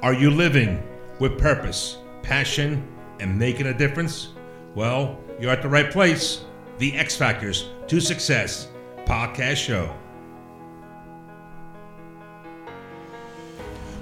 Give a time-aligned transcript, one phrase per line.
[0.00, 0.80] Are you living
[1.18, 2.86] with purpose, passion,
[3.18, 4.28] and making a difference?
[4.76, 6.44] Well, you're at the right place.
[6.78, 8.68] The X Factors to Success
[9.06, 9.92] podcast show.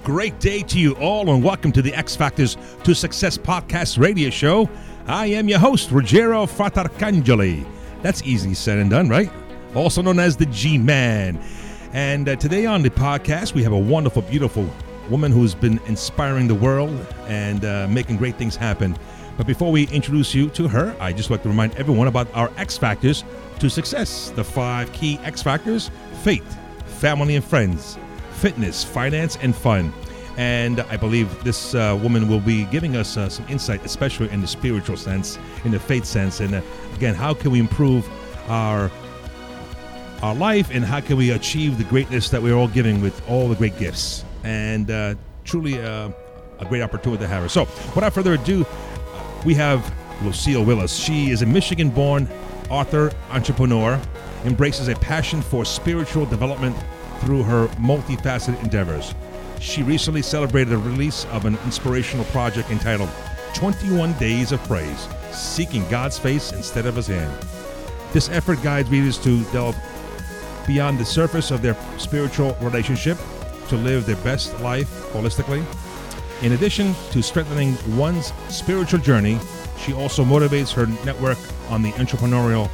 [0.04, 4.28] Great day to you all, and welcome to the X Factors to Success podcast radio
[4.28, 4.68] show.
[5.06, 7.66] I am your host, Ruggero Fratarcangeli.
[8.02, 9.32] That's easy said and done, right?
[9.74, 11.42] Also known as the G Man.
[11.94, 14.70] And uh, today on the podcast, we have a wonderful, beautiful
[15.10, 18.96] woman who's been inspiring the world and uh, making great things happen.
[19.36, 22.50] But before we introduce you to her, I just like to remind everyone about our
[22.56, 23.24] X Factors
[23.58, 24.30] to success.
[24.30, 25.90] The five key X Factors
[26.22, 27.98] faith, family and friends,
[28.32, 29.92] fitness, finance, and fun.
[30.36, 34.40] And I believe this uh, woman will be giving us uh, some insight, especially in
[34.40, 36.40] the spiritual sense, in the faith sense.
[36.40, 36.62] And uh,
[36.94, 38.08] again, how can we improve
[38.48, 38.90] our
[40.22, 43.48] our life and how can we achieve the greatness that we're all giving with all
[43.48, 44.25] the great gifts?
[44.46, 45.14] And uh,
[45.44, 46.10] truly uh,
[46.58, 47.48] a great opportunity to have her.
[47.48, 47.62] So,
[47.94, 48.64] without further ado,
[49.44, 50.94] we have Lucille Willis.
[50.94, 52.28] She is a Michigan born
[52.70, 54.00] author, entrepreneur,
[54.44, 56.76] embraces a passion for spiritual development
[57.20, 59.14] through her multifaceted endeavors.
[59.60, 63.08] She recently celebrated the release of an inspirational project entitled
[63.54, 67.32] 21 Days of Praise Seeking God's Face Instead of His Hand.
[68.12, 69.76] This effort guides readers to delve
[70.66, 73.18] beyond the surface of their spiritual relationship
[73.68, 75.64] to live their best life holistically.
[76.42, 79.38] In addition to strengthening one's spiritual journey,
[79.78, 81.38] she also motivates her network
[81.70, 82.68] on the entrepreneurial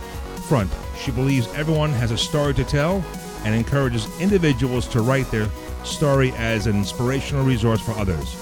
[0.49, 0.71] front.
[0.99, 3.05] She believes everyone has a story to tell
[3.45, 5.49] and encourages individuals to write their
[5.85, 8.37] story as an inspirational resource for others.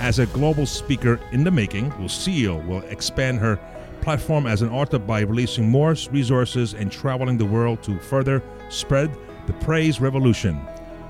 [0.00, 3.58] As a global speaker in the making, Lucille will expand her
[4.00, 9.10] platform as an author by releasing more resources and traveling the world to further spread
[9.46, 10.60] the praise revolution.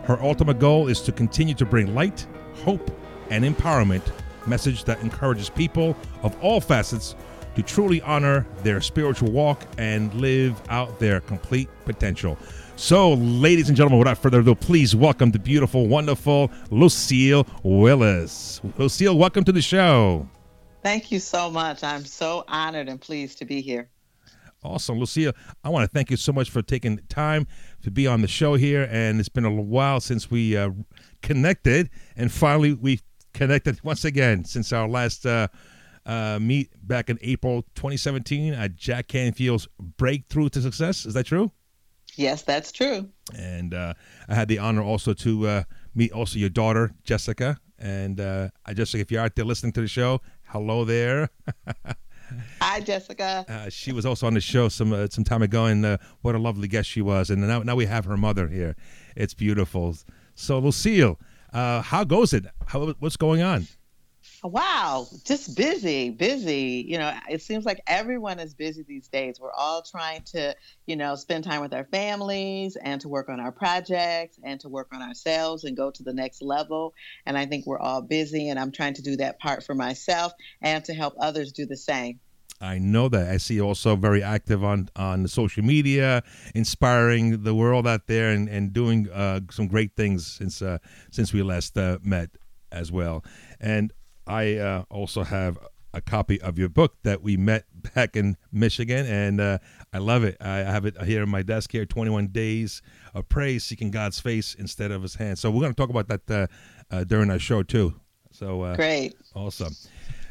[0.05, 2.91] Her ultimate goal is to continue to bring light, hope,
[3.31, 4.03] and empowerment
[4.47, 7.15] message that encourages people of all facets
[7.55, 12.37] to truly honor their spiritual walk and live out their complete potential.
[12.77, 18.61] So, ladies and gentlemen, without further ado, please welcome the beautiful, wonderful Lucille Willis.
[18.77, 20.29] Lucille, welcome to the show.
[20.83, 21.83] Thank you so much.
[21.83, 23.89] I'm so honored and pleased to be here.
[24.65, 24.99] Awesome.
[24.99, 27.47] Lucille, I want to thank you so much for taking time
[27.85, 28.89] to be on the show here.
[28.91, 30.71] And it's been a while since we uh,
[31.23, 31.91] connected.
[32.17, 33.01] And finally, we
[33.35, 35.49] connected once again since our last uh,
[36.07, 41.05] uh, meet back in April 2017 at Jack Canfield's Breakthrough to Success.
[41.05, 41.53] Is that true?
[42.17, 43.11] Yes, that's true.
[43.37, 43.95] And uh,
[44.29, 45.63] I had the honor also to uh,
[45.95, 47.59] meet also your daughter, Jessica.
[47.79, 51.29] And uh, I Jessica, if you're out there listening to the show, hello there.
[52.61, 53.45] Hi, Jessica.
[53.49, 56.35] Uh, she was also on the show some uh, some time ago, and uh, what
[56.35, 57.31] a lovely guest she was.
[57.31, 58.77] And now now we have her mother here.
[59.17, 59.97] It's beautiful.
[60.35, 61.19] So Lucille,
[61.53, 62.47] uh, how goes it?
[62.67, 63.67] How, what's going on?
[64.43, 66.85] Wow, just busy, busy.
[66.87, 69.41] You know, it seems like everyone is busy these days.
[69.41, 70.55] We're all trying to,
[70.87, 74.69] you know, spend time with our families and to work on our projects and to
[74.69, 76.95] work on ourselves and go to the next level.
[77.25, 80.33] And I think we're all busy, and I'm trying to do that part for myself
[80.61, 82.21] and to help others do the same.
[82.65, 83.31] I know that.
[83.31, 86.23] I see also very active on on social media,
[86.55, 90.79] inspiring the world out there, and and doing uh, some great things since uh,
[91.11, 92.31] since we last uh, met
[92.73, 93.25] as well.
[93.61, 93.93] And
[94.27, 95.59] I uh, also have
[95.93, 97.65] a copy of your book that we met
[97.95, 99.59] back in Michigan, and uh,
[99.93, 100.37] I love it.
[100.41, 102.83] I have it here on my desk here 21 Days
[103.15, 105.39] of Praise, Seeking God's Face Instead of His Hand.
[105.39, 106.47] So we're going to talk about that uh,
[106.91, 107.95] uh, during our show, too.
[108.33, 109.15] So uh, Great.
[109.35, 109.75] Awesome.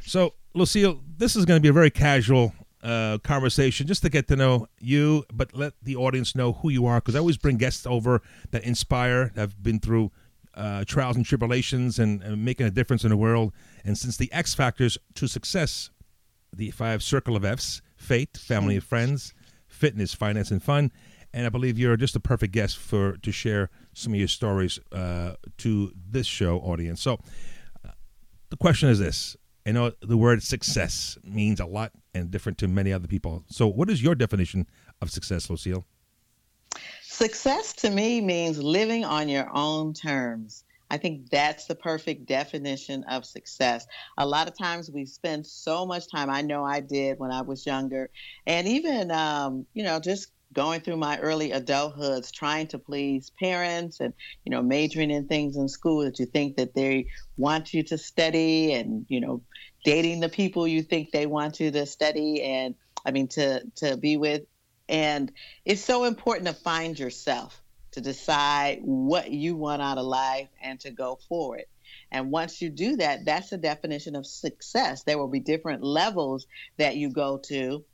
[0.01, 2.53] So, Lucille, this is going to be a very casual
[2.83, 6.85] uh, conversation just to get to know you, but let the audience know who you
[6.85, 8.21] are because I always bring guests over
[8.51, 10.11] that inspire, that have been through
[10.53, 13.51] uh, trials and tribulations and, and, making a difference in the world.
[13.83, 15.89] And since the X factors to success,
[16.55, 19.33] the five circle of F's faith, family and friends,
[19.65, 20.91] fitness, finance, and fun.
[21.33, 24.77] And I believe you're just a perfect guest for to share some of your stories
[24.91, 27.01] uh, to this show audience.
[27.01, 27.13] So
[27.83, 27.91] uh,
[28.49, 29.35] the question is this.
[29.65, 33.45] I know the word success means a lot and different to many other people.
[33.47, 34.67] So, what is your definition
[35.01, 35.85] of success, Lucille?
[37.01, 40.65] Success to me means living on your own terms.
[40.89, 43.87] I think that's the perfect definition of success.
[44.17, 47.41] A lot of times we spend so much time, I know I did when I
[47.41, 48.09] was younger,
[48.45, 53.99] and even, um, you know, just going through my early adulthoods trying to please parents
[53.99, 54.13] and
[54.45, 57.07] you know majoring in things in school that you think that they
[57.37, 59.41] want you to study and you know
[59.83, 63.97] dating the people you think they want you to study and i mean to to
[63.97, 64.43] be with
[64.89, 65.31] and
[65.65, 67.59] it's so important to find yourself.
[67.91, 71.69] to decide what you want out of life and to go for it.
[72.11, 75.03] And once you do that, that's the definition of success.
[75.03, 76.47] There will be different levels
[76.77, 77.85] that you go to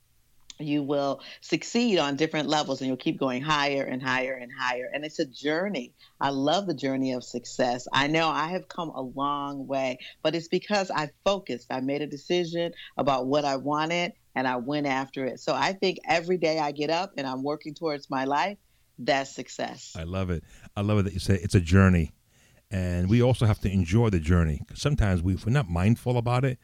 [0.60, 4.90] you will succeed on different levels and you'll keep going higher and higher and higher.
[4.92, 5.94] And it's a journey.
[6.20, 7.88] I love the journey of success.
[7.92, 11.68] I know I have come a long way, but it's because I focused.
[11.70, 15.40] I made a decision about what I wanted and I went after it.
[15.40, 18.58] So I think every day I get up and I'm working towards my life,
[18.98, 19.94] that's success.
[19.98, 20.44] I love it.
[20.76, 22.12] I love it that you say it's a journey.
[22.70, 24.62] And we also have to enjoy the journey.
[24.74, 26.58] Sometimes we, if we're not mindful about it,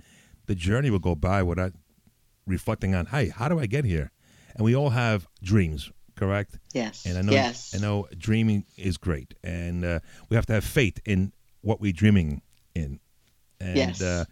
[0.47, 1.73] the journey will go by without
[2.47, 4.11] reflecting on, hey, how do I get here?
[4.55, 6.59] And we all have dreams, correct?
[6.73, 7.05] Yes.
[7.05, 7.75] And I know, yes.
[7.75, 11.93] I know, dreaming is great, and uh, we have to have faith in what we're
[11.93, 12.43] dreaming
[12.75, 13.01] in,
[13.61, 14.03] and yes.
[14.03, 14.25] uh,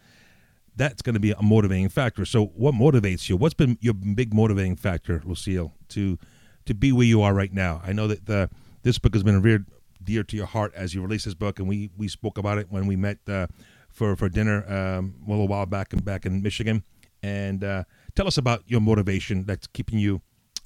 [0.77, 2.25] that's going to be a motivating factor.
[2.25, 3.37] So, what motivates you?
[3.37, 6.19] What's been your big motivating factor, Lucille, to
[6.67, 7.83] to be where you are right now?
[7.85, 8.49] I know that the,
[8.83, 9.67] this book has been reared
[10.03, 12.69] dear to your heart as you release this book, and we we spoke about it
[12.71, 13.47] when we met uh,
[13.91, 16.83] for for dinner um, a little while back in back in Michigan,
[17.23, 17.85] and uh,
[18.17, 20.23] Tell us about your motivation that's keeping you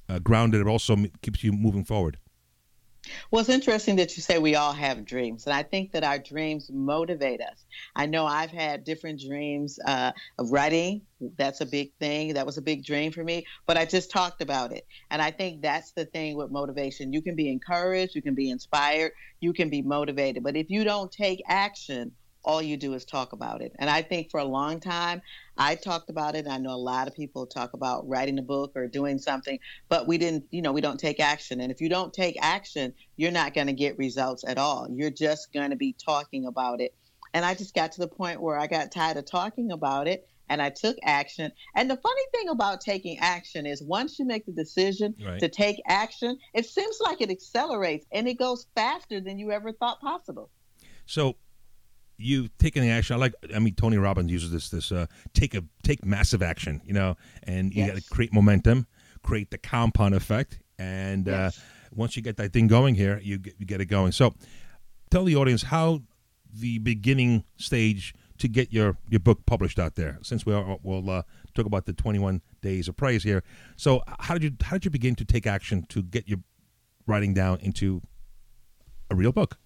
[0.07, 2.17] uh, grounded, but also keeps you moving forward.
[3.31, 6.19] Well, it's interesting that you say we all have dreams, and I think that our
[6.19, 7.65] dreams motivate us.
[7.95, 11.01] I know I've had different dreams uh, of writing.
[11.37, 12.33] That's a big thing.
[12.33, 14.85] That was a big dream for me, but I just talked about it.
[15.11, 17.13] And I think that's the thing with motivation.
[17.13, 20.83] You can be encouraged, you can be inspired, you can be motivated, but if you
[20.83, 22.11] don't take action,
[22.43, 23.73] all you do is talk about it.
[23.79, 25.21] And I think for a long time,
[25.57, 26.47] I talked about it.
[26.47, 29.59] I know a lot of people talk about writing a book or doing something,
[29.89, 31.59] but we didn't, you know, we don't take action.
[31.59, 34.87] And if you don't take action, you're not going to get results at all.
[34.89, 36.95] You're just going to be talking about it.
[37.33, 40.27] And I just got to the point where I got tired of talking about it
[40.49, 41.51] and I took action.
[41.75, 45.39] And the funny thing about taking action is once you make the decision right.
[45.39, 49.71] to take action, it seems like it accelerates and it goes faster than you ever
[49.71, 50.49] thought possible.
[51.05, 51.35] So
[52.19, 53.15] you taking the action.
[53.15, 53.33] I like.
[53.55, 54.69] I mean, Tony Robbins uses this.
[54.69, 56.81] This uh, take a take massive action.
[56.85, 57.91] You know, and you yes.
[57.91, 58.87] got to create momentum,
[59.23, 61.57] create the compound effect, and uh, yes.
[61.57, 61.61] uh,
[61.95, 64.11] once you get that thing going here, you get, you get it going.
[64.11, 64.33] So,
[65.09, 66.01] tell the audience how
[66.53, 70.19] the beginning stage to get your your book published out there.
[70.21, 71.23] Since we are, we'll uh,
[71.53, 73.43] talk about the 21 days of praise here.
[73.77, 76.39] So, how did you how did you begin to take action to get your
[77.07, 78.01] writing down into
[79.09, 79.57] a real book?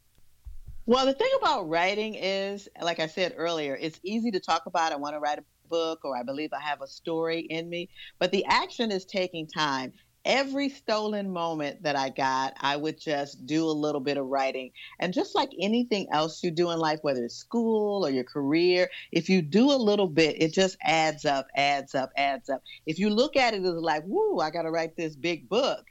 [0.85, 4.91] Well, the thing about writing is, like I said earlier, it's easy to talk about.
[4.91, 7.89] I want to write a book, or I believe I have a story in me,
[8.19, 9.93] but the action is taking time.
[10.25, 14.71] Every stolen moment that I got, I would just do a little bit of writing.
[14.99, 18.89] And just like anything else you do in life, whether it's school or your career,
[19.13, 22.61] if you do a little bit, it just adds up, adds up, adds up.
[22.85, 25.85] If you look at it as like, whoo, I got to write this big book,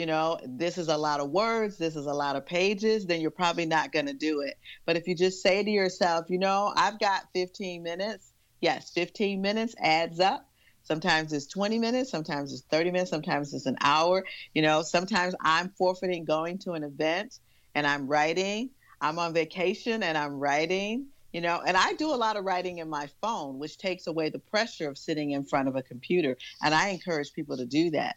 [0.00, 3.20] you know, this is a lot of words, this is a lot of pages, then
[3.20, 4.58] you're probably not going to do it.
[4.86, 8.32] But if you just say to yourself, you know, I've got 15 minutes,
[8.62, 10.48] yes, 15 minutes adds up.
[10.84, 14.24] Sometimes it's 20 minutes, sometimes it's 30 minutes, sometimes it's an hour.
[14.54, 17.38] You know, sometimes I'm forfeiting going to an event
[17.74, 18.70] and I'm writing.
[19.02, 22.78] I'm on vacation and I'm writing you know and i do a lot of writing
[22.78, 26.36] in my phone which takes away the pressure of sitting in front of a computer
[26.60, 28.16] and i encourage people to do that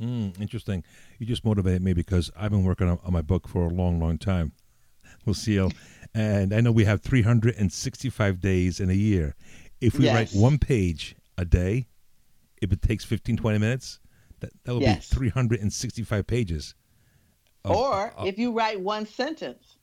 [0.00, 0.82] Mm, interesting.
[1.18, 4.00] You just motivated me because I've been working on, on my book for a long,
[4.00, 4.52] long time,
[5.26, 5.70] Lucille.
[6.14, 9.34] and I know we have 365 days in a year.
[9.80, 10.14] If we yes.
[10.14, 11.86] write one page a day,
[12.62, 14.00] if it takes 15, 20 minutes,
[14.40, 15.08] that, that will yes.
[15.10, 16.74] be 365 pages.
[17.64, 19.76] Of, or if you write one sentence.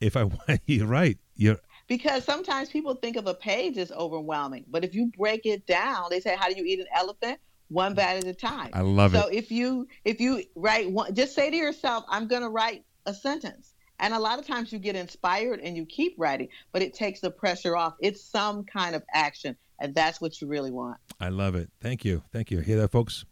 [0.00, 1.18] If I want, you're right.
[1.34, 1.58] You're
[1.88, 6.06] because sometimes people think of a page as overwhelming, but if you break it down,
[6.10, 7.38] they say, "How do you eat an elephant?"
[7.72, 8.70] One bite at a time.
[8.72, 9.22] I love so it.
[9.22, 12.84] So if you if you write one, just say to yourself, "I'm going to write
[13.06, 16.82] a sentence." And a lot of times you get inspired and you keep writing, but
[16.82, 17.94] it takes the pressure off.
[18.00, 20.98] It's some kind of action, and that's what you really want.
[21.20, 21.70] I love it.
[21.80, 22.22] Thank you.
[22.32, 22.60] Thank you.
[22.60, 23.24] Hear that, folks?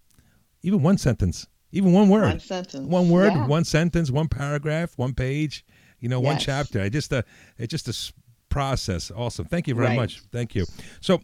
[0.63, 3.47] Even one sentence, even one word, one sentence, one word, yeah.
[3.47, 5.65] one sentence, one paragraph, one page.
[6.01, 6.27] You know, yes.
[6.27, 6.81] one chapter.
[6.81, 7.23] I just uh,
[7.59, 8.13] it's just a
[8.49, 9.11] process.
[9.15, 9.47] Awesome.
[9.47, 9.97] Thank you very right.
[9.97, 10.23] much.
[10.33, 10.67] Thank you.
[11.01, 11.21] So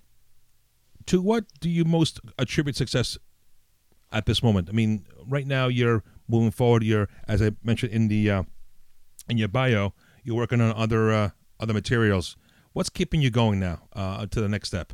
[1.07, 3.17] to what do you most attribute success
[4.13, 4.69] at this moment?
[4.69, 6.83] I mean, right now you're moving forward.
[6.83, 8.43] You're, as I mentioned in the uh,
[9.29, 12.37] in your bio, you're working on other uh, other materials.
[12.73, 14.93] What's keeping you going now uh, to the next step?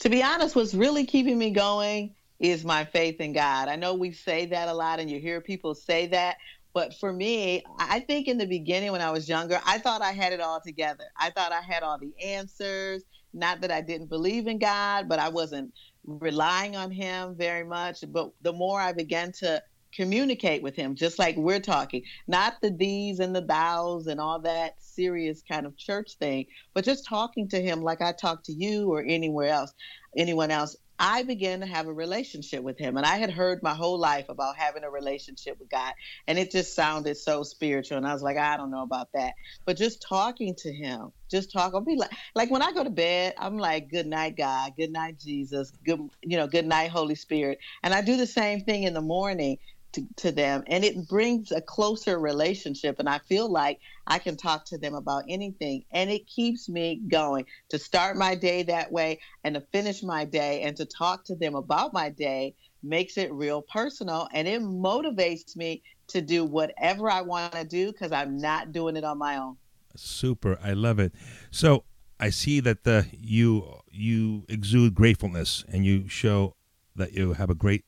[0.00, 3.68] To be honest, what's really keeping me going is my faith in God.
[3.68, 6.38] I know we say that a lot, and you hear people say that,
[6.72, 10.12] but for me, I think in the beginning when I was younger, I thought I
[10.12, 11.04] had it all together.
[11.18, 13.02] I thought I had all the answers.
[13.32, 15.72] Not that I didn't believe in God, but I wasn't
[16.04, 18.04] relying on Him very much.
[18.08, 19.62] But the more I began to
[19.94, 24.38] communicate with him just like we're talking not the these and the thous and all
[24.38, 28.52] that serious kind of church thing but just talking to him like i talk to
[28.52, 29.72] you or anywhere else
[30.16, 32.98] anyone else I began to have a relationship with him.
[32.98, 35.94] And I had heard my whole life about having a relationship with God.
[36.28, 37.98] And it just sounded so spiritual.
[37.98, 39.34] And I was like, I don't know about that.
[39.66, 41.74] But just talking to him, just talk.
[41.74, 44.74] I'll be like, like when I go to bed, I'm like, good night, God.
[44.78, 45.72] Good night, Jesus.
[45.84, 47.58] Good, you know, good night, Holy Spirit.
[47.82, 49.58] And I do the same thing in the morning
[49.92, 54.36] to, to them and it brings a closer relationship and i feel like i can
[54.36, 58.90] talk to them about anything and it keeps me going to start my day that
[58.90, 63.18] way and to finish my day and to talk to them about my day makes
[63.18, 68.12] it real personal and it motivates me to do whatever i want to do because
[68.12, 69.56] i'm not doing it on my own.
[69.96, 70.58] Super.
[70.62, 71.12] I love it.
[71.50, 71.84] So
[72.18, 76.54] i see that the you you exude gratefulness and you show
[76.96, 77.84] that you have a great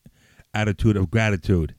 [0.54, 1.74] attitude of gratitude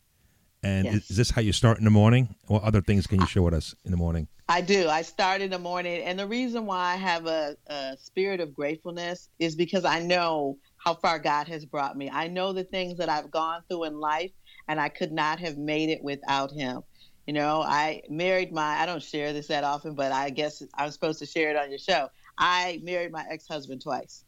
[0.63, 1.12] and yes.
[1.12, 2.36] is this how you start in the morning?
[2.48, 4.27] What other things can you share with us in the morning?
[4.48, 4.88] I do.
[4.88, 6.03] I start in the morning.
[6.03, 10.58] And the reason why I have a, a spirit of gratefulness is because I know
[10.77, 12.10] how far God has brought me.
[12.10, 14.32] I know the things that I've gone through in life,
[14.67, 16.82] and I could not have made it without Him.
[17.27, 20.91] You know, I married my, I don't share this that often, but I guess I'm
[20.91, 22.10] supposed to share it on your show.
[22.38, 24.25] I married my ex husband twice.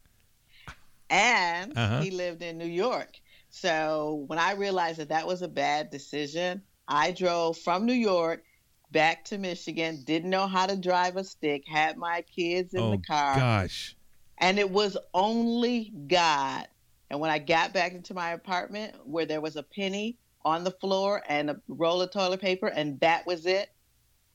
[1.09, 2.01] And uh-huh.
[2.01, 3.19] he lived in New York.
[3.55, 8.43] So when I realized that that was a bad decision, I drove from New York
[8.91, 12.91] back to Michigan, didn't know how to drive a stick, had my kids in oh,
[12.91, 13.37] the car.
[13.37, 13.95] Gosh.
[14.39, 16.67] And it was only God.
[17.09, 20.71] And when I got back into my apartment where there was a penny on the
[20.71, 23.69] floor and a roll of toilet paper, and that was it.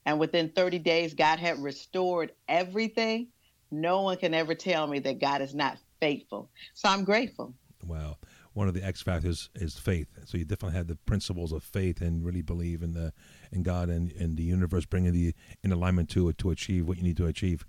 [0.06, 3.28] And within 30 days, God had restored everything.
[3.70, 6.48] No one can ever tell me that God is not faithful.
[6.72, 7.52] So I'm grateful.
[7.86, 8.16] Wow
[8.52, 10.08] one of the X factors is faith.
[10.24, 13.12] So you definitely have the principles of faith and really believe in the
[13.52, 16.96] in God and in the universe, bringing the in alignment to it to achieve what
[16.98, 17.64] you need to achieve.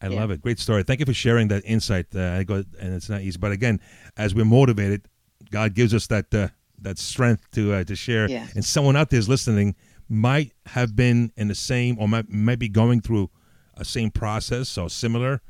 [0.00, 0.20] I yeah.
[0.20, 0.42] love it.
[0.42, 0.82] Great story.
[0.82, 2.06] Thank you for sharing that insight.
[2.14, 3.80] Uh, I go, and it's not easy, but again,
[4.16, 5.06] as we're motivated,
[5.50, 6.48] God gives us that uh,
[6.80, 8.28] that strength to uh, to share.
[8.28, 8.46] Yeah.
[8.54, 9.76] And someone out there is listening
[10.08, 13.30] might have been in the same or might might be going through
[13.76, 15.40] a same process or similar.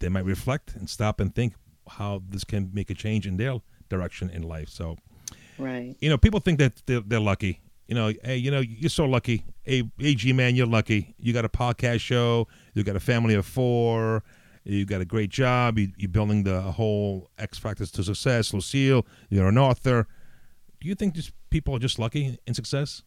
[0.00, 1.54] They might reflect and stop and think
[1.88, 3.60] how this can make a change in their
[3.92, 4.68] direction in life.
[4.68, 4.96] So,
[5.58, 5.94] right.
[6.00, 7.60] You know, people think that they're, they're lucky.
[7.86, 9.44] You know, hey, you know, you're so lucky.
[9.64, 11.14] Hey, AG man, you're lucky.
[11.18, 12.48] You got a podcast show.
[12.74, 14.22] You got a family of four.
[14.64, 15.78] You got a great job.
[15.78, 18.54] You, are building the whole X Factors to success.
[18.54, 20.06] Lucille, you're an author.
[20.80, 23.02] Do you think just people are just lucky in success?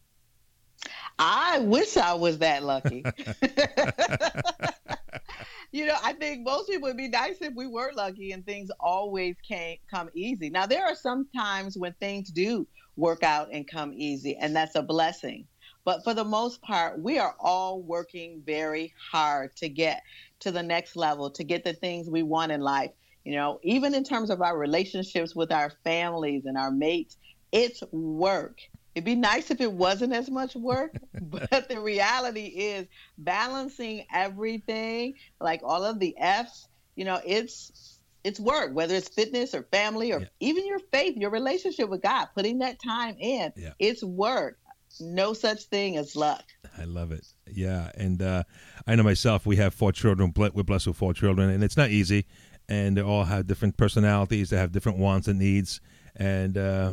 [1.18, 3.02] I wish I was that lucky.
[5.76, 8.70] you know, I think most people would be nice if we were lucky and things
[8.80, 10.48] always came come easy.
[10.48, 12.66] Now there are some times when things do
[12.96, 15.46] work out and come easy, and that's a blessing.
[15.84, 20.02] But for the most part, we are all working very hard to get
[20.40, 22.92] to the next level, to get the things we want in life.
[23.24, 27.18] You know, even in terms of our relationships with our families and our mates,
[27.52, 28.60] it's work.
[28.96, 32.86] It'd be nice if it wasn't as much work, but the reality is
[33.18, 39.54] balancing everything, like all of the F's, you know, it's it's work, whether it's fitness
[39.54, 40.26] or family or yeah.
[40.40, 43.52] even your faith, your relationship with God, putting that time in.
[43.54, 43.72] Yeah.
[43.78, 44.58] It's work.
[44.98, 46.44] No such thing as luck.
[46.78, 47.26] I love it.
[47.52, 48.44] Yeah, and uh,
[48.86, 49.44] I know myself.
[49.44, 50.32] We have four children.
[50.34, 52.24] We're blessed with four children, and it's not easy.
[52.66, 54.48] And they all have different personalities.
[54.48, 55.82] They have different wants and needs.
[56.16, 56.92] And uh,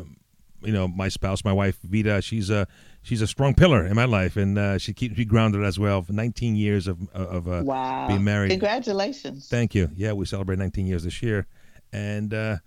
[0.65, 2.67] you know, my spouse, my wife Vita, she's a
[3.01, 6.01] she's a strong pillar in my life, and uh, she keeps me grounded as well.
[6.01, 8.08] For 19 years of of uh, wow.
[8.08, 8.50] being married.
[8.51, 9.48] Congratulations!
[9.50, 9.89] Thank you.
[9.96, 11.48] Yeah, we celebrate 19 years this year,
[11.91, 12.58] and uh,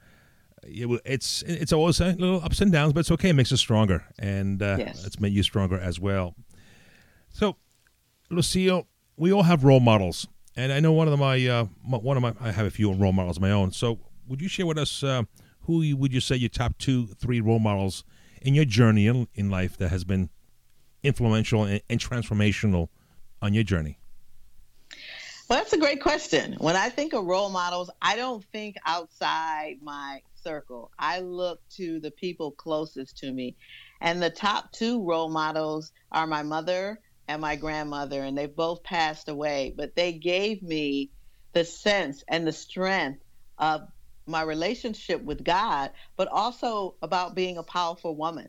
[0.63, 3.31] it's it's always a little ups and downs, but it's okay.
[3.31, 5.05] It makes us stronger, and uh, yes.
[5.05, 6.35] it's made you stronger as well.
[7.31, 7.57] So,
[8.31, 8.87] Lucille,
[9.17, 10.27] we all have role models,
[10.57, 11.21] and I know one of.
[11.23, 13.73] I uh, one of my I have a few role models of my own.
[13.73, 15.03] So, would you share with us?
[15.67, 18.05] Who would you say your top two, three role models
[18.41, 20.31] in your journey in, in life that has been
[21.03, 22.89] influential and, and transformational
[23.43, 23.99] on your journey?
[25.49, 26.57] Well, that's a great question.
[26.59, 30.91] When I think of role models, I don't think outside my circle.
[30.99, 33.57] I look to the people closest to me.
[34.01, 38.83] And the top two role models are my mother and my grandmother, and they've both
[38.85, 41.11] passed away, but they gave me
[41.53, 43.23] the sense and the strength
[43.59, 43.89] of
[44.27, 48.49] my relationship with God, but also about being a powerful woman.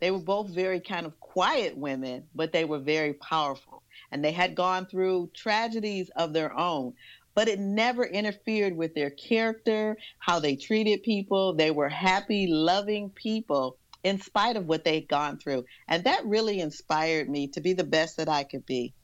[0.00, 3.82] They were both very kind of quiet women, but they were very powerful.
[4.10, 6.94] And they had gone through tragedies of their own,
[7.34, 11.54] but it never interfered with their character, how they treated people.
[11.54, 13.78] They were happy, loving people.
[14.04, 15.64] in spite of what they'd gone through.
[15.88, 18.94] And that really inspired me to be the best that I could be.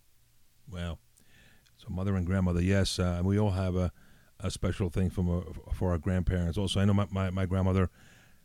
[0.70, 0.98] Well,
[1.78, 3.92] so mother and grandmother, yes, uh, we all have a,
[4.40, 6.58] a special thing from for our grandparents.
[6.58, 7.90] Also, I know my, my, my, grandmother,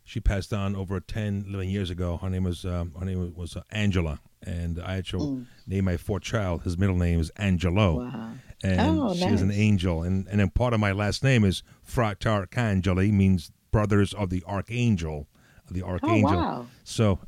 [0.04, 2.18] she passed on over 10, 11 years ago.
[2.18, 5.46] Her name was um, her name was uh, Angela, and I actually mm.
[5.68, 6.64] named my fourth child.
[6.64, 8.06] His middle name is Angelo.
[8.06, 8.32] Wow.
[8.62, 9.36] And oh, she nice.
[9.36, 10.04] is an angel.
[10.04, 15.28] And, and then part of my last name is Fratarcangeli, means brothers of the archangel
[15.74, 16.30] the archangel.
[16.30, 16.66] Oh, wow.
[16.84, 17.20] So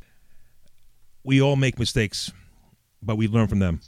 [1.23, 2.31] we all make mistakes,
[3.01, 3.81] but we learn from them.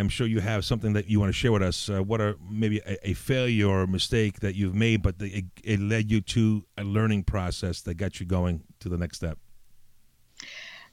[0.00, 1.88] I'm sure you have something that you want to share with us.
[1.88, 5.28] Uh, what are maybe a, a, failure or a mistake that you've made, but the,
[5.28, 9.18] it, it led you to a learning process that got you going to the next
[9.18, 9.38] step?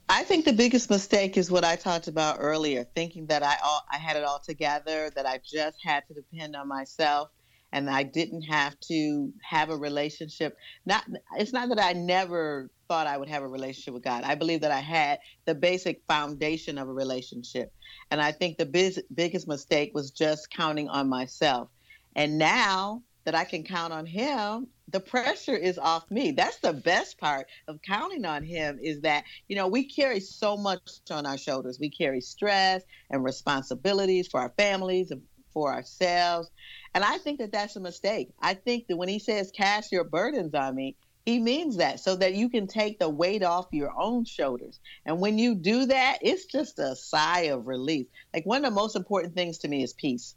[0.10, 3.86] I think the biggest mistake is what I talked about earlier, thinking that I all,
[3.92, 7.30] I had it all together, that I just had to depend on myself
[7.72, 10.56] and I didn't have to have a relationship.
[10.86, 11.04] Not
[11.38, 14.24] it's not that I never thought I would have a relationship with God.
[14.24, 17.72] I believe that I had the basic foundation of a relationship.
[18.12, 21.70] And I think the biz- biggest mistake was just counting on myself.
[22.16, 26.32] And now that I can count on him, the pressure is off me.
[26.32, 30.56] That's the best part of counting on him is that, you know, we carry so
[30.56, 30.80] much
[31.12, 31.78] on our shoulders.
[31.80, 35.22] We carry stress and responsibilities for our families and
[35.58, 36.52] for ourselves.
[36.94, 38.30] And I think that that's a mistake.
[38.40, 40.96] I think that when he says, cast your burdens on me,
[41.26, 44.80] he means that so that you can take the weight off your own shoulders.
[45.04, 48.06] And when you do that, it's just a sigh of relief.
[48.36, 50.36] Like one of the most important things to me is peace.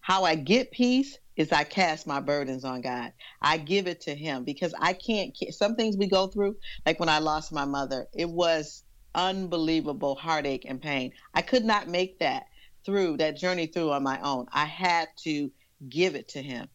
[0.00, 3.12] How I get peace is I cast my burdens on God.
[3.40, 5.36] I give it to Him because I can't.
[5.50, 8.82] Some things we go through, like when I lost my mother, it was
[9.14, 11.12] unbelievable heartache and pain.
[11.32, 12.46] I could not make that
[12.84, 14.46] through that journey through on my own.
[14.52, 15.50] I had to
[15.88, 16.68] give it to him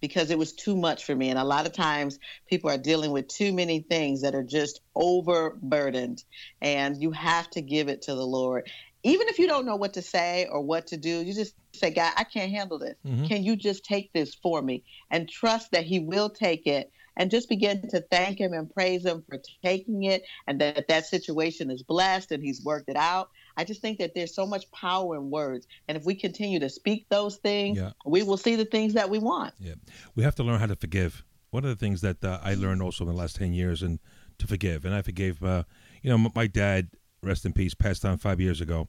[0.00, 1.30] because it was too much for me.
[1.30, 4.80] And a lot of times people are dealing with too many things that are just
[4.94, 6.22] overburdened,
[6.60, 8.68] and you have to give it to the Lord.
[9.02, 11.90] Even if you don't know what to say or what to do, you just say,
[11.90, 12.96] God, I can't handle this.
[13.06, 13.26] Mm-hmm.
[13.26, 14.84] Can you just take this for me?
[15.10, 19.04] And trust that He will take it and just begin to thank him and praise
[19.04, 23.30] him for taking it and that that situation is blessed and he's worked it out.
[23.56, 25.66] I just think that there's so much power in words.
[25.88, 27.90] And if we continue to speak those things, yeah.
[28.04, 29.54] we will see the things that we want.
[29.58, 29.74] Yeah.
[30.14, 31.24] We have to learn how to forgive.
[31.50, 34.00] One of the things that uh, I learned also in the last 10 years and
[34.38, 34.84] to forgive.
[34.84, 35.64] And I forgave, uh,
[36.02, 36.88] you know, my dad,
[37.22, 38.88] rest in peace, passed on five years ago.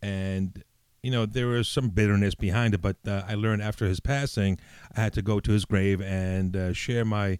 [0.00, 0.62] And
[1.02, 4.58] you know, there was some bitterness behind it, but uh, I learned after his passing,
[4.96, 7.38] I had to go to his grave and uh, share my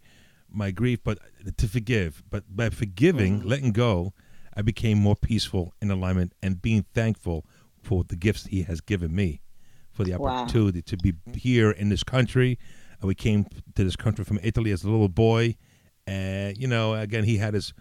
[0.51, 1.19] my grief, but
[1.57, 2.23] to forgive.
[2.31, 3.49] But by forgiving, mm-hmm.
[3.49, 4.15] letting go,
[4.59, 7.47] I became more peaceful in alignment and being thankful
[7.81, 9.41] for the gifts He has given me,
[9.93, 10.83] for the opportunity wow.
[10.85, 12.59] to be here in this country.
[13.01, 15.57] Uh, we came to this country from Italy as a little boy,
[16.09, 17.73] and you know, again, he had his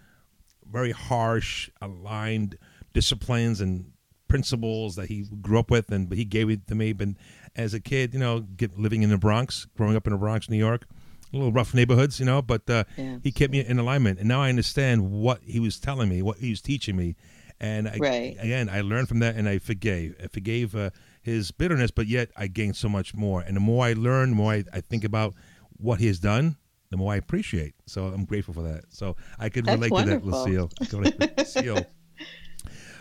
[0.70, 2.56] very harsh, aligned
[2.94, 3.90] disciplines and
[4.28, 6.92] principles that he grew up with, and but he gave it to me.
[6.92, 7.08] But
[7.56, 10.56] as a kid, you know, living in the Bronx, growing up in the Bronx, New
[10.56, 10.86] York,
[11.32, 13.18] little rough neighborhoods, you know, but uh, yeah.
[13.22, 16.38] he kept me in alignment, and now I understand what he was telling me, what
[16.38, 17.16] he was teaching me,
[17.60, 18.36] and I, right.
[18.38, 20.90] again, I learned from that, and I forgave, I forgave uh,
[21.22, 24.36] his bitterness, but yet I gained so much more, and the more I learn, the
[24.36, 25.34] more I, I, think about
[25.76, 26.56] what he has done,
[26.90, 27.74] the more I appreciate.
[27.86, 28.84] So I'm grateful for that.
[28.90, 30.44] So I could That's relate wonderful.
[30.46, 31.28] to that, Lucille.
[31.38, 31.86] Lucille.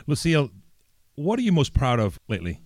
[0.08, 0.52] Lucille,
[1.16, 2.60] what are you most proud of lately?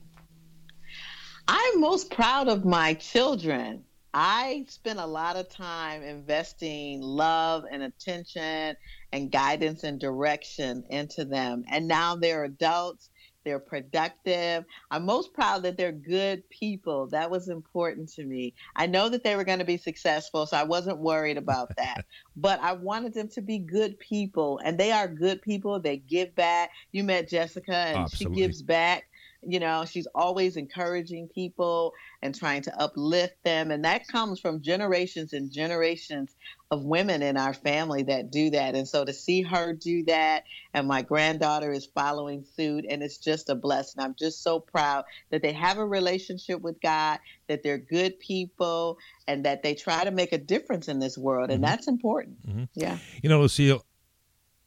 [1.48, 3.84] I'm most proud of my children.
[4.14, 8.76] I spent a lot of time investing love and attention
[9.14, 11.64] and guidance and direction into them.
[11.70, 13.10] And now they're adults,
[13.44, 14.66] they're productive.
[14.92, 17.08] I'm most proud that they're good people.
[17.08, 18.54] That was important to me.
[18.76, 22.06] I know that they were going to be successful, so I wasn't worried about that.
[22.36, 25.80] but I wanted them to be good people, and they are good people.
[25.80, 26.72] They give back.
[26.92, 28.38] You met Jessica, and Absolutely.
[28.38, 29.06] she gives back
[29.44, 33.72] you know, she's always encouraging people and trying to uplift them.
[33.72, 36.36] And that comes from generations and generations
[36.70, 38.76] of women in our family that do that.
[38.76, 43.18] And so to see her do that, and my granddaughter is following suit, and it's
[43.18, 44.04] just a blessing.
[44.04, 48.98] I'm just so proud that they have a relationship with God, that they're good people,
[49.28, 51.50] and that they try to make a difference in this world.
[51.50, 51.72] And mm-hmm.
[51.72, 52.48] that's important.
[52.48, 52.64] Mm-hmm.
[52.76, 52.98] Yeah.
[53.24, 53.84] You know, Lucille,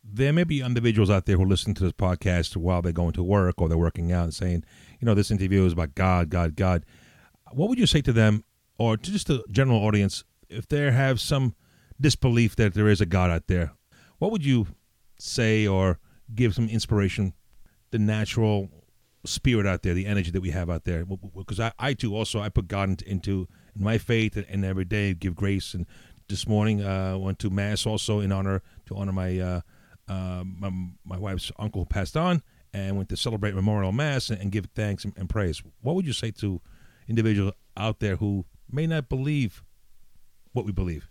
[0.05, 3.23] there may be individuals out there who listen to this podcast while they're going to
[3.23, 4.65] work or they're working out and saying,
[5.01, 6.85] you know, this interview is about God, God, God.
[7.53, 8.45] What would you say to them
[8.79, 11.55] or to just the general audience if they have some
[12.01, 13.73] disbelief that there is a God out there?
[14.19, 14.67] What would you
[15.19, 15.99] say or
[16.35, 17.33] give some inspiration,
[17.91, 18.69] the natural
[19.25, 21.05] spirit out there, the energy that we have out there?
[21.05, 25.35] Because I, I too also, I put God into, my faith and, every day give
[25.35, 25.75] grace.
[25.75, 25.87] And
[26.29, 29.39] this morning uh, went to Mass also in honor, to honor my.
[29.39, 29.61] Uh,
[30.09, 30.71] um, my,
[31.05, 35.05] my, wife's uncle passed on and went to celebrate memorial mass and, and give thanks
[35.05, 35.63] and, and, praise.
[35.81, 36.61] What would you say to
[37.09, 39.63] individuals out there who may not believe
[40.53, 41.09] what we believe?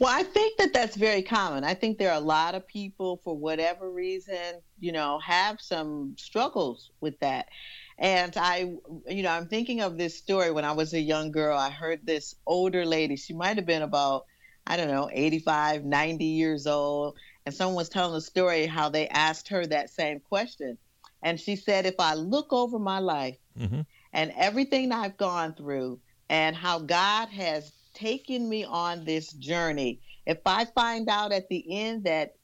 [0.00, 1.64] Well, I think that that's very common.
[1.64, 6.14] I think there are a lot of people, for whatever reason, you know, have some
[6.16, 7.48] struggles with that.
[7.98, 8.76] And I,
[9.08, 11.58] you know, I'm thinking of this story when I was a young girl.
[11.58, 14.24] I heard this older lady, she might have been about,
[14.66, 17.16] I don't know, 85, 90 years old.
[17.48, 20.76] And someone was telling a story how they asked her that same question.
[21.22, 23.80] And she said, if I look over my life mm-hmm.
[24.12, 30.40] and everything I've gone through and how God has taken me on this journey, if
[30.44, 32.34] I find out at the end that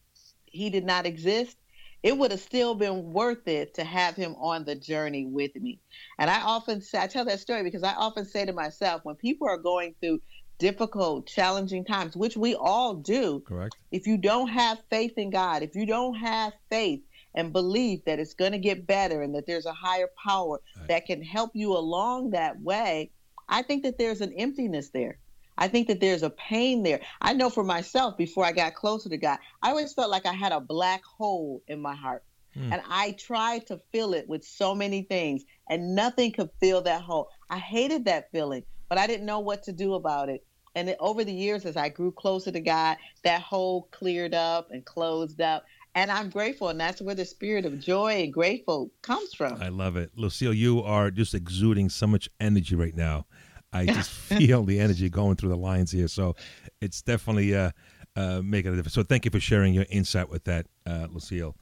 [0.46, 1.58] he did not exist,
[2.02, 5.80] it would have still been worth it to have him on the journey with me.
[6.18, 9.16] And I often say, I tell that story because I often say to myself, when
[9.16, 10.22] people are going through
[10.58, 13.76] difficult, challenging times, which we all do, correct.
[13.90, 17.00] If you don't have faith in God, if you don't have faith
[17.34, 20.88] and believe that it's going to get better and that there's a higher power right.
[20.88, 23.10] that can help you along that way,
[23.48, 25.18] I think that there's an emptiness there.
[25.56, 27.00] I think that there's a pain there.
[27.20, 30.32] I know for myself, before I got closer to God, I always felt like I
[30.32, 32.24] had a black hole in my heart.
[32.54, 32.72] Hmm.
[32.72, 37.02] And I tried to fill it with so many things, and nothing could fill that
[37.02, 37.28] hole.
[37.50, 40.44] I hated that feeling, but I didn't know what to do about it.
[40.74, 44.70] And then over the years, as I grew closer to God, that hole cleared up
[44.70, 45.64] and closed up.
[45.94, 46.70] And I'm grateful.
[46.70, 49.62] And that's where the spirit of joy and grateful comes from.
[49.62, 50.10] I love it.
[50.16, 53.26] Lucille, you are just exuding so much energy right now.
[53.72, 56.08] I just feel the energy going through the lines here.
[56.08, 56.34] So
[56.80, 57.70] it's definitely uh,
[58.16, 58.94] uh, making a difference.
[58.94, 61.56] So thank you for sharing your insight with that, uh, Lucille.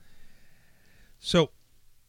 [1.18, 1.50] So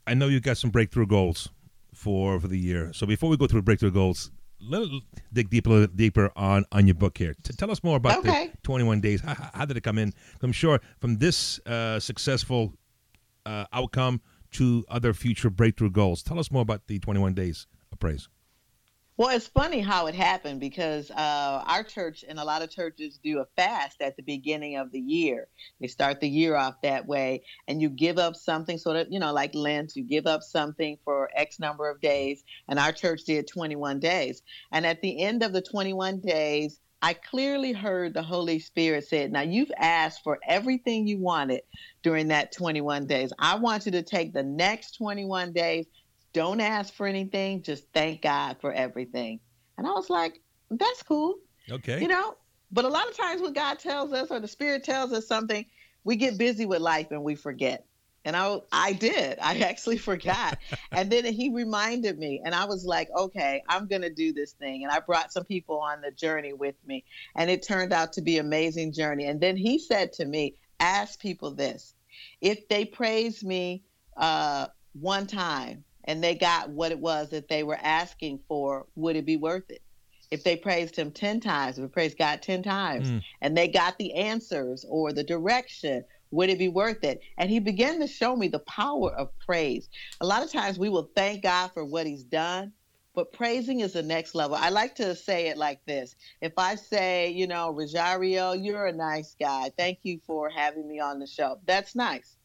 [0.08, 1.50] I know you got some breakthrough goals
[1.94, 2.92] for for the year.
[2.94, 4.32] So before we go through breakthrough goals,
[4.68, 4.88] let
[5.32, 7.36] dig deeper deeper on on your book here.
[7.44, 8.48] T- tell us more about okay.
[8.48, 9.22] the 21 days.
[9.22, 10.14] How, how, did it come in?
[10.42, 12.74] I'm sure from this uh, successful
[13.46, 14.22] uh, outcome
[14.54, 16.24] to other future breakthrough goals.
[16.24, 18.30] Tell us more about the 21 days of praise.
[19.16, 23.20] Well, it's funny how it happened because uh, our church and a lot of churches
[23.24, 25.48] do a fast at the beginning of the year.
[25.80, 29.20] They start the year off that way, and you give up something, sort of, you
[29.20, 32.44] know, like Lent, you give up something for X number of days.
[32.68, 34.42] And our church did 21 days.
[34.72, 39.32] And at the end of the 21 days, I clearly heard the Holy Spirit said,
[39.32, 41.62] Now you've asked for everything you wanted
[42.02, 43.32] during that 21 days.
[43.38, 45.86] I want you to take the next 21 days
[46.34, 47.62] don't ask for anything.
[47.62, 49.40] Just thank God for everything.
[49.78, 51.36] And I was like, that's cool.
[51.72, 52.02] Okay.
[52.02, 52.36] You know,
[52.72, 55.66] but a lot of times when God tells us or the Spirit tells us something,
[56.04, 57.86] we get busy with life and we forget.
[58.26, 59.38] And I, I did.
[59.42, 60.58] I actually forgot.
[60.92, 64.54] and then he reminded me, and I was like, okay, I'm going to do this
[64.54, 64.84] thing.
[64.84, 67.04] And I brought some people on the journey with me,
[67.36, 69.26] and it turned out to be an amazing journey.
[69.26, 71.94] And then he said to me, ask people this:
[72.42, 73.84] if they praise me
[74.16, 79.16] uh, one time, and they got what it was that they were asking for, would
[79.16, 79.82] it be worth it?
[80.32, 83.22] If they praised him 10 times, if they praised God 10 times, mm.
[83.42, 87.22] and they got the answers or the direction, would it be worth it?
[87.38, 89.90] And he began to show me the power of praise.
[90.22, 92.74] A lot of times we will thank God for what he's done,
[93.14, 94.58] but praising is the next level.
[94.60, 96.16] I like to say it like this.
[96.42, 99.70] If I say, you know, Rosario, you're a nice guy.
[99.78, 101.60] Thank you for having me on the show.
[101.66, 102.36] That's nice.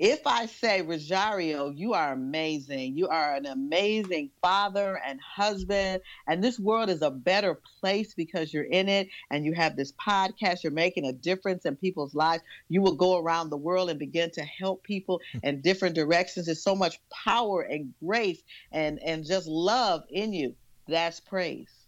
[0.00, 2.96] If I say, Rosario, you are amazing.
[2.96, 6.00] You are an amazing father and husband.
[6.26, 9.92] And this world is a better place because you're in it and you have this
[9.92, 10.62] podcast.
[10.62, 12.42] You're making a difference in people's lives.
[12.70, 15.40] You will go around the world and begin to help people hmm.
[15.42, 16.46] in different directions.
[16.46, 20.54] There's so much power and grace and, and just love in you.
[20.88, 21.79] That's praise.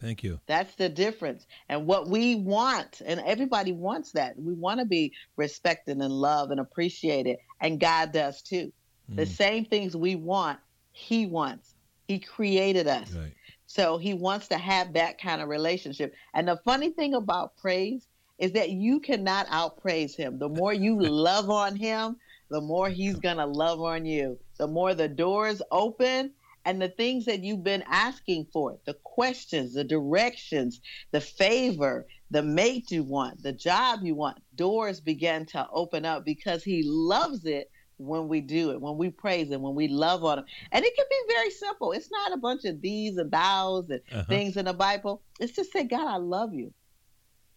[0.00, 0.40] Thank you.
[0.46, 1.46] That's the difference.
[1.68, 4.38] And what we want, and everybody wants that.
[4.38, 8.72] We want to be respected and loved and appreciated, and God does too.
[9.10, 9.16] Mm.
[9.16, 10.58] The same things we want,
[10.92, 11.74] He wants.
[12.08, 13.12] He created us.
[13.12, 13.34] Right.
[13.66, 16.14] So He wants to have that kind of relationship.
[16.34, 18.06] And the funny thing about praise
[18.38, 20.38] is that you cannot outpraise Him.
[20.38, 22.16] The more you love on Him,
[22.48, 24.38] the more He's going to love on you.
[24.58, 26.32] The more the doors open,
[26.64, 32.42] and the things that you've been asking for the questions, the directions, the favor, the
[32.42, 37.44] mate you want, the job you want doors begin to open up because He loves
[37.44, 40.44] it when we do it, when we praise Him, when we love on Him.
[40.72, 41.92] And it can be very simple.
[41.92, 44.24] It's not a bunch of these and thous and uh-huh.
[44.24, 45.22] things in the Bible.
[45.38, 46.72] It's just say, God, I love you.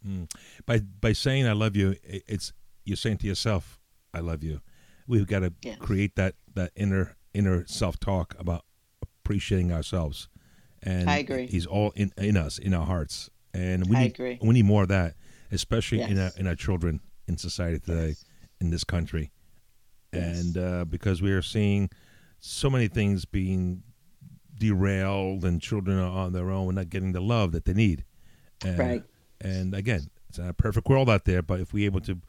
[0.05, 0.29] Mm.
[0.65, 2.51] By by saying I love you, it's
[2.83, 3.79] you're saying to yourself,
[4.13, 4.61] I love you.
[5.07, 5.77] We've got to yes.
[5.79, 8.65] create that that inner inner self talk about
[9.23, 10.27] appreciating ourselves.
[10.81, 11.47] And I agree.
[11.47, 14.39] He's all in in us, in our hearts, and we I need agree.
[14.41, 15.15] we need more of that,
[15.51, 16.11] especially yes.
[16.11, 18.07] in our in our children in society today.
[18.09, 18.25] Yes.
[18.59, 19.31] in this country,
[20.11, 20.39] Yes.
[20.41, 21.89] and uh, because we are seeing
[22.39, 23.83] so many things being
[24.57, 28.03] derailed and children are on their own and not getting the love that they need.
[28.63, 29.03] And, Right.
[29.41, 32.19] And again, it's not a perfect world out there, but if we're able to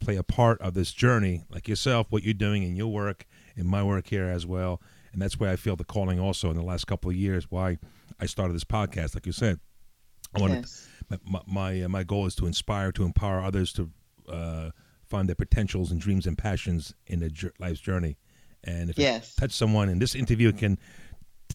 [0.00, 3.66] play a part of this journey, like yourself, what you're doing in your work, in
[3.66, 4.80] my work here as well,
[5.12, 7.46] and that's why I feel the calling also in the last couple of years.
[7.50, 7.78] Why
[8.20, 9.60] I started this podcast, like you said,
[10.34, 10.88] I want Yes.
[11.10, 13.90] my my my, uh, my goal is to inspire, to empower others to
[14.28, 14.70] uh,
[15.08, 18.16] find their potentials and dreams and passions in their life's journey.
[18.64, 19.34] And if Yes.
[19.36, 20.78] it touch someone, and this interview can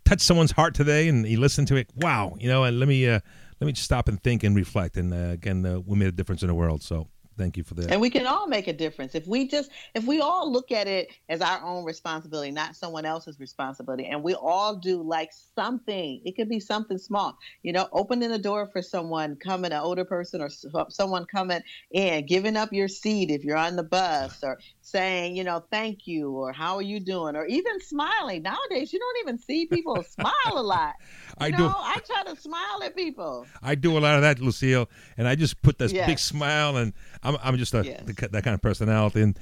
[0.06, 3.08] touch someone's heart today, and you listen to it, wow, you know, and let me
[3.08, 3.20] uh,
[3.60, 4.98] let me just stop and think and reflect.
[4.98, 6.84] And uh, again, uh, we made a difference in the world.
[6.84, 7.92] So thank you for that.
[7.92, 10.88] And we can all make a difference if we just if we all look at
[10.88, 16.22] it as our own responsibility, not someone else's responsibility, and we all do like something.
[16.26, 20.06] It could be something small, you know, opening a door for someone coming, an older
[20.06, 20.50] person or
[20.90, 25.44] someone coming in, giving up your seat if you're on the bus, or saying, you
[25.44, 28.42] know, thank you, or how are you doing, or even smiling.
[28.44, 30.96] Nowadays, you don't even see people smile a lot.
[31.40, 31.64] You I know, do.
[31.68, 33.46] I try to smile at people.
[33.62, 36.94] I do a lot of that, Lucille, and I just put this big smile, and
[37.22, 38.02] I'm I'm just a Yes.
[38.32, 39.22] that kind of personality.
[39.22, 39.38] And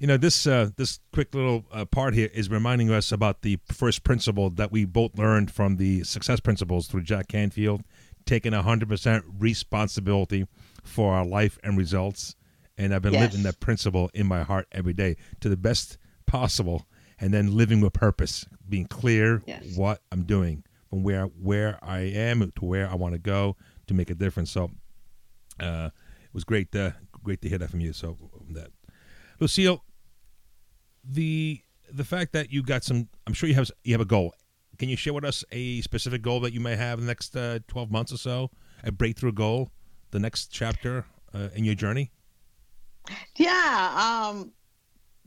[0.00, 3.58] you know, this uh, this quick little uh, part here is reminding us about the
[3.72, 7.82] first principle that we both learned from the success principles through Jack Canfield,
[8.26, 10.46] taking 100% responsibility
[10.84, 12.34] for our life and results.
[12.80, 13.20] And I've been Yes.
[13.32, 16.86] living that principle in my heart every day to the best possible,
[17.20, 19.76] and then living with purpose, being clear Yes.
[19.76, 23.92] what I'm doing from where where I am to where I want to go to
[23.94, 24.50] make a difference.
[24.50, 24.70] So
[25.60, 25.90] uh,
[26.24, 27.92] it was great uh, great to hear that from you.
[27.92, 28.16] So
[28.52, 28.70] that
[29.40, 29.84] Lucille,
[31.04, 31.60] the
[31.92, 34.32] the fact that you got some, I'm sure you have you have a goal.
[34.78, 37.36] Can you share with us a specific goal that you may have in the next
[37.36, 38.50] uh, 12 months or so?
[38.82, 39.70] A breakthrough goal,
[40.10, 42.10] the next chapter uh, in your journey.
[43.36, 44.52] Yeah, um,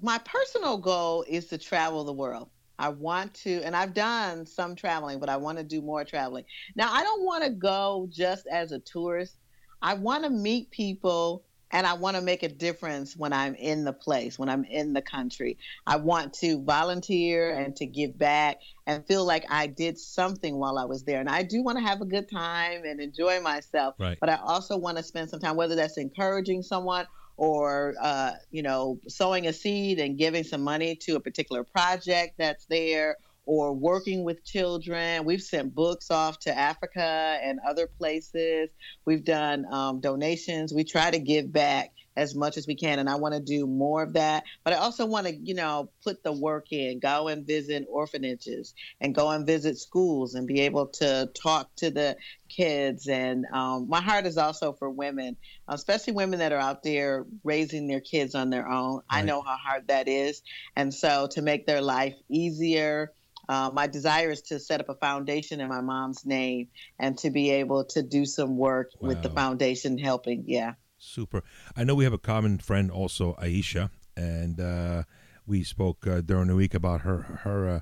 [0.02, 2.50] my personal goal is to travel the world.
[2.80, 6.44] I want to, and I've done some traveling, but I want to do more traveling.
[6.76, 9.38] Now, I don't want to go just as a tourist.
[9.82, 13.84] I want to meet people and I want to make a difference when I'm in
[13.84, 15.58] the place, when I'm in the country.
[15.88, 20.78] I want to volunteer and to give back and feel like I did something while
[20.78, 21.20] I was there.
[21.20, 23.96] And I do want to have a good time and enjoy myself.
[23.98, 24.20] Right.
[24.20, 28.63] But I also want to spend some time, whether that's encouraging someone or uh, you
[28.63, 33.74] know sowing a seed and giving some money to a particular project that's there or
[33.74, 35.26] working with children.
[35.26, 38.69] We've sent books off to africa and other places.
[39.06, 40.74] We've done um, donations.
[40.74, 43.67] We try to give back as much as we can and i want to do
[43.67, 47.28] more of that but i also want to you know put the work in go
[47.28, 52.15] and visit orphanages and go and visit schools and be able to talk to the
[52.49, 55.36] kids and um, my heart is also for women
[55.67, 59.02] especially women that are out there raising their kids on their own.
[59.10, 60.41] I know how hard that is.
[60.76, 63.13] And so to make their life easier,
[63.49, 67.30] uh, my desire is to set up a foundation in my mom's name and to
[67.30, 70.45] be able to do some work with the foundation helping.
[70.47, 70.73] Yeah.
[71.04, 71.44] Super.
[71.76, 75.04] I know we have a common friend also, Aisha, and uh,
[75.46, 77.80] we spoke uh, during the week about her her uh,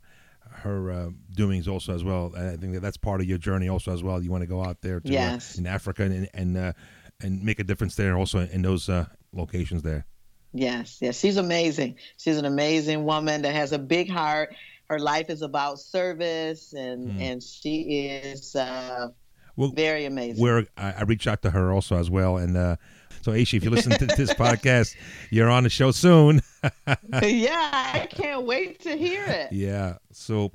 [0.63, 2.33] her uh, doings also as well.
[2.35, 4.21] And I think that that's part of your journey also as well.
[4.21, 5.57] You want to go out there to, uh, Yes.
[5.57, 6.73] in Africa and and uh,
[7.21, 10.05] and make a difference there also in those uh, locations there.
[10.53, 11.95] Yes, yes, she's amazing.
[12.17, 14.53] She's an amazing woman that has a big heart.
[14.89, 17.21] Her life is about service, and Mm.
[17.21, 19.07] and she is uh,
[19.55, 20.41] Well, very amazing.
[20.41, 22.77] where I, I reached out to her also as well, and uh,
[23.21, 24.95] so Aisha, if you listen to this podcast,
[25.29, 26.41] you're on the show soon.
[27.21, 29.51] yeah, I can't wait to hear it.
[29.51, 29.97] Yeah.
[30.11, 30.51] So,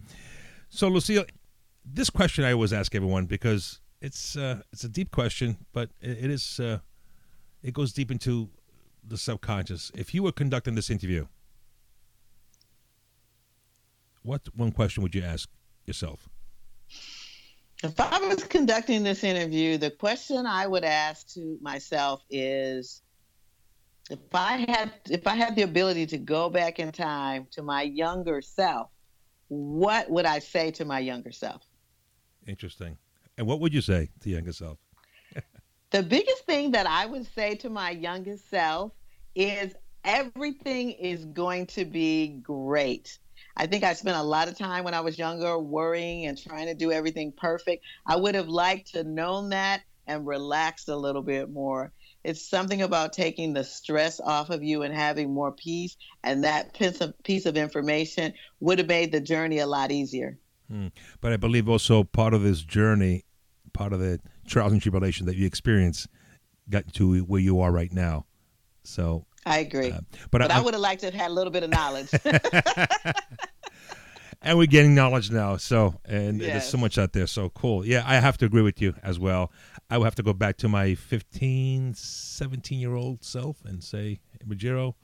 [0.69, 1.25] so Lucille,
[1.85, 6.25] this question I always ask everyone because it's uh, it's a deep question, but it,
[6.25, 6.79] it is uh,
[7.63, 8.51] it goes deep into
[9.07, 9.93] the subconscious.
[9.95, 11.27] If you were conducting this interview,
[14.23, 15.49] what one question would you ask
[15.85, 16.29] yourself?
[17.87, 23.03] If I was conducting this interview, the question I would ask to myself is
[24.11, 27.83] if I had if I had the ability to go back in time to my
[27.83, 28.91] younger self,
[29.47, 31.63] what would I say to my younger self?
[32.49, 32.99] Interesting.
[33.39, 34.79] And what would you say to younger self?
[35.93, 38.91] The biggest thing that I would say to my youngest self
[39.37, 39.73] is
[40.05, 43.17] everything is going to be great.
[43.57, 46.67] I think I spent a lot of time when I was younger worrying and trying
[46.67, 47.85] to do everything perfect.
[48.07, 51.93] I would have liked to known that and relaxed a little bit more.
[52.23, 56.75] It's something about taking the stress off of you and having more peace, and that
[56.75, 60.39] piece of, piece of information would have made the journey a lot easier.
[60.69, 60.89] Hmm.
[61.21, 63.25] But I believe also part of this journey,
[63.73, 66.09] part of the trials and tribulation that you experience,
[66.69, 68.27] got to where you are right now.
[68.83, 69.93] So I agree.
[69.93, 71.71] Uh, but, but I, I would have liked to have had a little bit of
[71.71, 72.11] knowledge.
[74.43, 75.57] and we're getting knowledge now.
[75.57, 76.51] So, and yes.
[76.51, 77.29] there's so much out there.
[77.29, 77.87] So cool.
[77.87, 79.53] Yeah, I have to agree with you as well.
[79.89, 84.21] I would have to go back to my 15, 17 year old self and say,
[84.47, 84.95] Ruggero,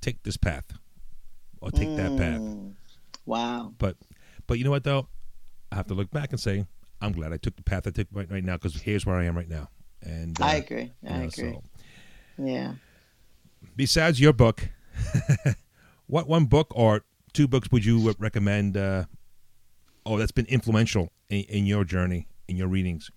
[0.00, 0.72] take this path
[1.60, 1.96] or take mm.
[1.96, 2.40] that path.
[2.40, 2.72] Mm.
[3.24, 3.72] Wow.
[3.78, 3.96] But,
[4.48, 5.06] but you know what though?
[5.70, 6.66] I have to look back and say,
[7.00, 9.24] I'm glad I took the path I took right, right now because here's where I
[9.24, 9.68] am right now.
[10.02, 10.92] And uh, I agree.
[11.06, 11.52] I know, agree.
[11.52, 11.62] So,
[12.38, 12.74] yeah.
[13.76, 14.68] Besides your book,
[16.06, 18.76] what one book or two books would you recommend?
[18.76, 19.04] Uh,
[20.04, 23.10] oh, that's been influential in, in your journey, in your readings.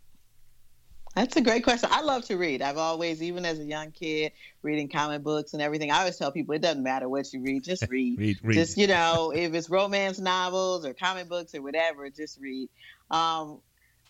[1.16, 1.90] That's a great question.
[1.94, 2.62] I love to read.
[2.62, 5.90] I've always, even as a young kid, reading comic books and everything.
[5.90, 8.20] I always tell people it doesn't matter what you read, just read.
[8.20, 8.56] read, read.
[8.56, 12.68] Just you know, if it's romance novels or comic books or whatever, just read.
[13.10, 13.62] Um,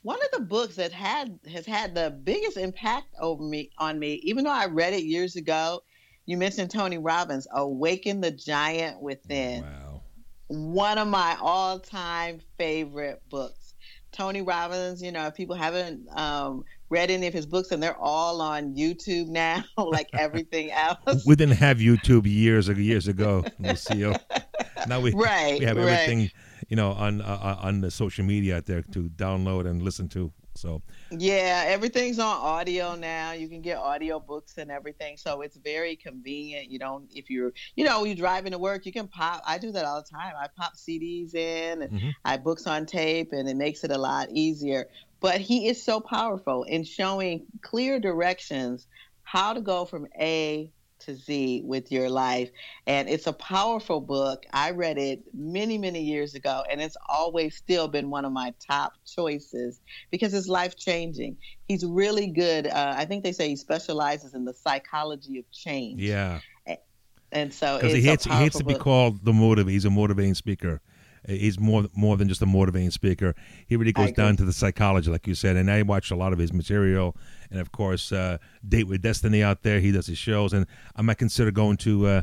[0.06, 4.22] one of the books that had has had the biggest impact over me on me,
[4.24, 5.82] even though I read it years ago.
[6.28, 10.02] You mentioned Tony Robbins, "Awaken the Giant Within." Wow.
[10.48, 13.74] One of my all-time favorite books.
[14.12, 17.98] Tony Robbins, you know, if people haven't um, read any of his books, and they're
[17.98, 21.26] all on YouTube now, like everything else.
[21.26, 24.16] we didn't have YouTube years ago, years ago, Lucille.
[24.88, 26.32] Now we, right, we have everything, right.
[26.68, 30.32] You know, on uh, on the social media out there to download and listen to.
[30.56, 33.34] So yeah, everything's on audio now.
[33.34, 36.72] You can get audio books and everything, so it's very convenient.
[36.72, 39.44] You don't if you're you know you're driving to work, you can pop.
[39.46, 40.34] I do that all the time.
[40.40, 42.10] I pop CDs in and mm-hmm.
[42.24, 44.86] I books on tape, and it makes it a lot easier.
[45.20, 48.88] But he is so powerful in showing clear directions
[49.24, 50.72] how to go from A
[51.06, 52.50] to Z with your life.
[52.88, 54.46] And it's a powerful book.
[54.54, 58.54] I read it many, many years ago, and it's always still been one of my
[58.66, 59.80] top choices
[60.12, 61.38] because it's life changing.
[61.68, 62.68] He's really good.
[62.68, 66.02] Uh, I think they say he specializes in the psychology of change.
[66.02, 66.40] Yeah.
[67.32, 69.70] And so because he hates, he hates to be called the motivator.
[69.70, 70.82] He's a motivating speaker.
[71.28, 73.34] He's more more than just a motivating speaker.
[73.68, 75.56] He really goes down to the psychology, like you said.
[75.56, 77.16] And I watched a lot of his material,
[77.50, 79.80] and of course, uh, Date with Destiny out there.
[79.80, 82.08] He does his shows, and I might consider going to.
[82.08, 82.22] Uh,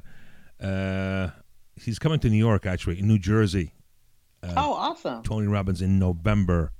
[0.64, 1.30] uh,
[1.76, 3.74] he's coming to New York, actually, in New Jersey.
[4.42, 5.22] Uh, oh, awesome!
[5.24, 6.72] Tony Robbins in November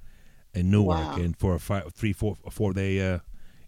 [0.55, 1.17] in Newark, wow.
[1.17, 3.19] and for a three, four, four day, uh,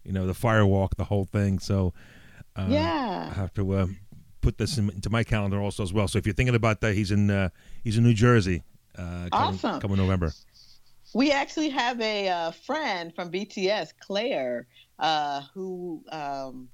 [0.03, 1.59] you know, the firewalk, the whole thing.
[1.59, 1.93] So,
[2.55, 3.97] uh, yeah, I have to
[4.45, 6.07] put this in, into my calendar also as well.
[6.07, 7.49] So if you're thinking about that, he's in uh,
[7.83, 8.63] he's in New Jersey.
[8.97, 9.81] Uh, coming, awesome.
[9.81, 10.31] Coming November.
[11.13, 14.67] We actually have a uh, friend from BTS, Claire,
[14.99, 16.69] uh, who um,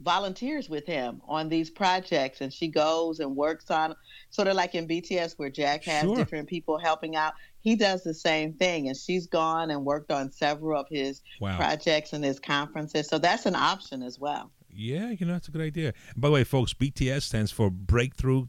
[0.00, 3.94] volunteers with him on these projects, and she goes and works on
[4.30, 6.16] sort of like in BTS where Jack has sure.
[6.16, 7.34] different people helping out.
[7.60, 11.56] He does the same thing, and she's gone and worked on several of his wow.
[11.56, 13.08] projects and his conferences.
[13.08, 14.50] So that's an option as well.
[14.72, 15.92] Yeah, you know, that's a good idea.
[16.16, 18.46] by the way, folks, BTS stands for Breakthrough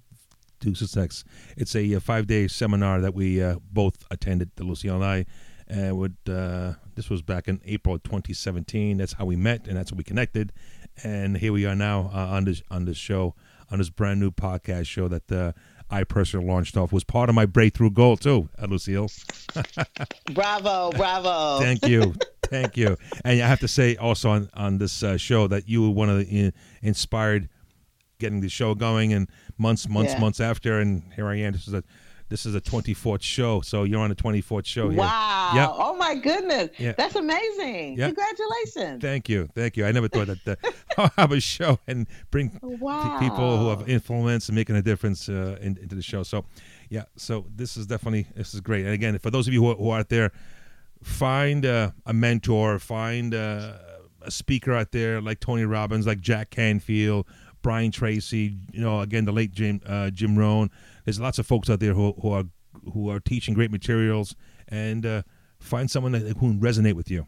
[0.62, 1.24] to Success.
[1.58, 5.04] It's a, a uh, five day seminar that we uh, both attended, the Lucille and
[5.04, 5.26] I.
[5.68, 8.98] And would, uh, this was back in April 2017.
[8.98, 10.52] That's how we met and that's how we connected.
[11.04, 13.36] And here we are now uh, on this on this show,
[13.72, 15.54] on this brand new podcast show that uh,
[15.90, 16.92] I personally launched off.
[16.92, 19.10] Was part of my breakthrough goal too, uh, Lucille.
[20.34, 21.60] bravo, bravo.
[21.60, 22.14] Thank you.
[22.54, 22.98] Thank you.
[23.26, 26.10] And I have to say also on, on this uh, show that you were one
[26.10, 26.52] of the uh,
[26.84, 27.50] inspired
[28.20, 30.20] getting the show going and months, months, yeah.
[30.20, 30.80] months after.
[30.80, 31.54] And here I am.
[31.54, 31.84] This is a
[32.30, 34.90] this is a 24th show, so you're on the 24th show.
[34.90, 34.98] Here.
[34.98, 35.52] Wow!
[35.54, 35.70] Yep.
[35.74, 36.94] Oh my goodness, yeah.
[36.94, 37.98] that's amazing!
[37.98, 38.16] Yep.
[38.16, 39.02] Congratulations!
[39.04, 39.86] Thank you, thank you.
[39.86, 43.20] I never thought that uh, I'll have a show and bring wow.
[43.20, 46.24] people who have influence and making a difference uh, in, into the show.
[46.24, 46.46] So,
[46.90, 48.86] yeah, so this is definitely this is great.
[48.86, 50.32] And again, for those of you who, who are out there
[51.04, 53.80] find a, a mentor, find a,
[54.22, 57.28] a, speaker out there like Tony Robbins, like Jack Canfield,
[57.62, 58.58] Brian Tracy.
[58.72, 60.70] You know, again, the late Jim uh, Jim Rohn.
[61.06, 62.46] There's lots of folks out there who, who are
[62.94, 64.36] who are teaching great materials,
[64.68, 65.24] and uh,
[65.60, 67.28] find someone that who resonate with you.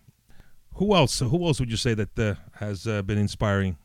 [0.75, 1.19] Who else?
[1.19, 3.77] Who else would you say that uh, has uh, been inspiring?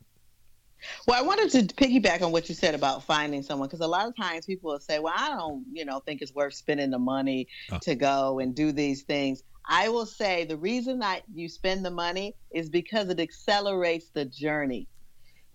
[1.07, 4.07] Well, I wanted to piggyback on what you said about finding someone because a lot
[4.07, 6.99] of times people will say, "Well, I don't, you know, think it's worth spending the
[6.99, 7.78] money oh.
[7.83, 11.91] to go and do these things." I will say the reason that you spend the
[11.91, 14.89] money is because it accelerates the journey.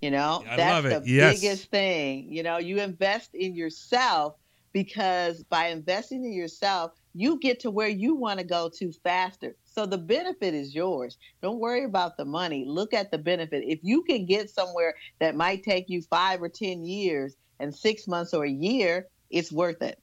[0.01, 1.41] You know, I that's the yes.
[1.41, 2.31] biggest thing.
[2.31, 4.35] You know, you invest in yourself
[4.73, 9.55] because by investing in yourself, you get to where you want to go to faster.
[9.63, 11.17] So the benefit is yours.
[11.41, 12.65] Don't worry about the money.
[12.67, 13.63] Look at the benefit.
[13.65, 18.07] If you can get somewhere that might take you five or 10 years and six
[18.07, 19.97] months or a year, it's worth it.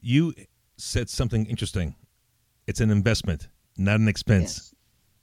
[0.00, 0.34] You
[0.76, 1.94] said something interesting
[2.66, 4.56] it's an investment, not an expense.
[4.56, 4.74] Yes.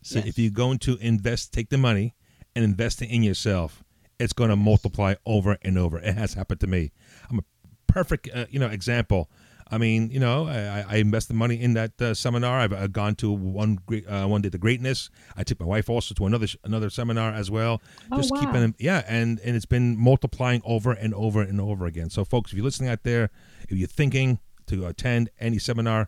[0.01, 0.27] So yes.
[0.29, 2.15] if you're going to invest, take the money
[2.55, 3.83] and invest it in yourself,
[4.19, 5.99] it's going to multiply over and over.
[5.99, 6.91] It has happened to me.
[7.29, 7.43] I'm a
[7.87, 9.29] perfect, uh, you know, example.
[9.73, 12.59] I mean, you know, I, I invested money in that uh, seminar.
[12.59, 15.09] I've, I've, gone to one uh, one day the greatness.
[15.35, 17.81] I took my wife also to another another seminar as well.
[18.11, 18.39] Oh, Just wow.
[18.39, 22.11] keeping, yeah, and and it's been multiplying over and over and over again.
[22.11, 23.31] So, folks, if you're listening out there,
[23.67, 26.07] if you're thinking to attend any seminar,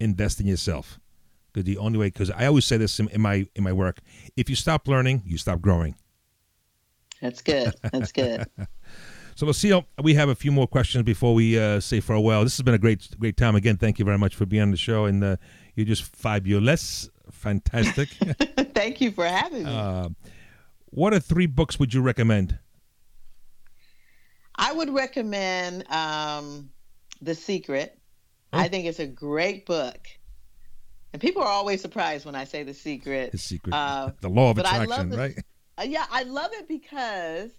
[0.00, 0.98] invest in yourself.
[1.52, 4.00] Because the only way, because I always say this in, in my in my work,
[4.36, 5.94] if you stop learning, you stop growing.
[7.20, 7.72] That's good.
[7.92, 8.44] That's good.
[9.36, 12.44] So, Lucille, we have a few more questions before we uh, say farewell.
[12.44, 13.56] This has been a great, great time.
[13.56, 15.36] Again, thank you very much for being on the show, and uh,
[15.74, 18.10] you're just fabulous, fantastic.
[18.74, 19.70] thank you for having me.
[19.70, 20.10] Uh,
[20.86, 22.58] what are three books would you recommend?
[24.54, 26.70] I would recommend um,
[27.20, 27.98] The Secret.
[28.52, 28.58] Oh.
[28.58, 29.98] I think it's a great book.
[31.12, 33.32] And people are always surprised when I say The Secret.
[33.32, 33.72] The Secret.
[34.20, 35.34] the law of attraction, the, right?
[35.82, 37.50] yeah, I love it because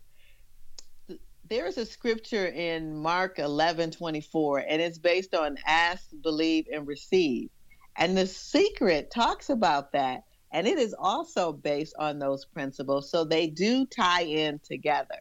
[1.49, 6.87] there is a scripture in Mark 11 24, and it's based on ask, believe, and
[6.87, 7.49] receive.
[7.97, 10.23] And the secret talks about that.
[10.51, 13.09] And it is also based on those principles.
[13.11, 15.19] So they do tie in together.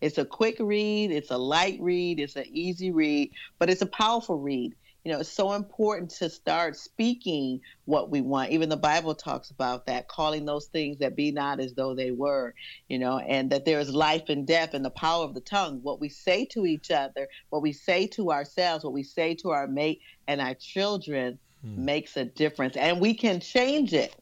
[0.00, 3.86] It's a quick read, it's a light read, it's an easy read, but it's a
[3.86, 4.74] powerful read.
[5.04, 8.52] You know, it's so important to start speaking what we want.
[8.52, 12.10] Even the Bible talks about that, calling those things that be not as though they
[12.10, 12.54] were,
[12.88, 15.80] you know, and that there is life and death in the power of the tongue.
[15.82, 19.50] What we say to each other, what we say to ourselves, what we say to
[19.50, 21.84] our mate and our children hmm.
[21.84, 22.76] makes a difference.
[22.76, 24.16] And we can change it.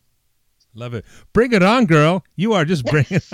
[0.74, 1.04] Love it.
[1.32, 2.24] Bring it on, girl.
[2.34, 3.20] You are just bringing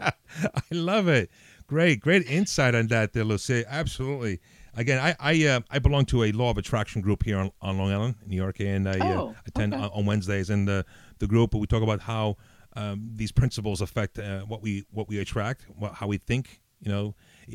[0.00, 1.30] I love it.
[1.66, 3.64] Great, great insight on that, there, Lucy.
[3.68, 4.40] Absolutely.
[4.76, 7.78] Again, I I, uh, I belong to a law of attraction group here on, on
[7.78, 9.82] Long Island, New York, and I oh, uh, attend okay.
[9.82, 10.50] on, on, Wednesdays.
[10.50, 10.84] And the
[11.18, 12.36] the group we talk about how
[12.74, 16.60] um, these principles affect uh, what we what we attract, what, how we think.
[16.80, 17.14] You know,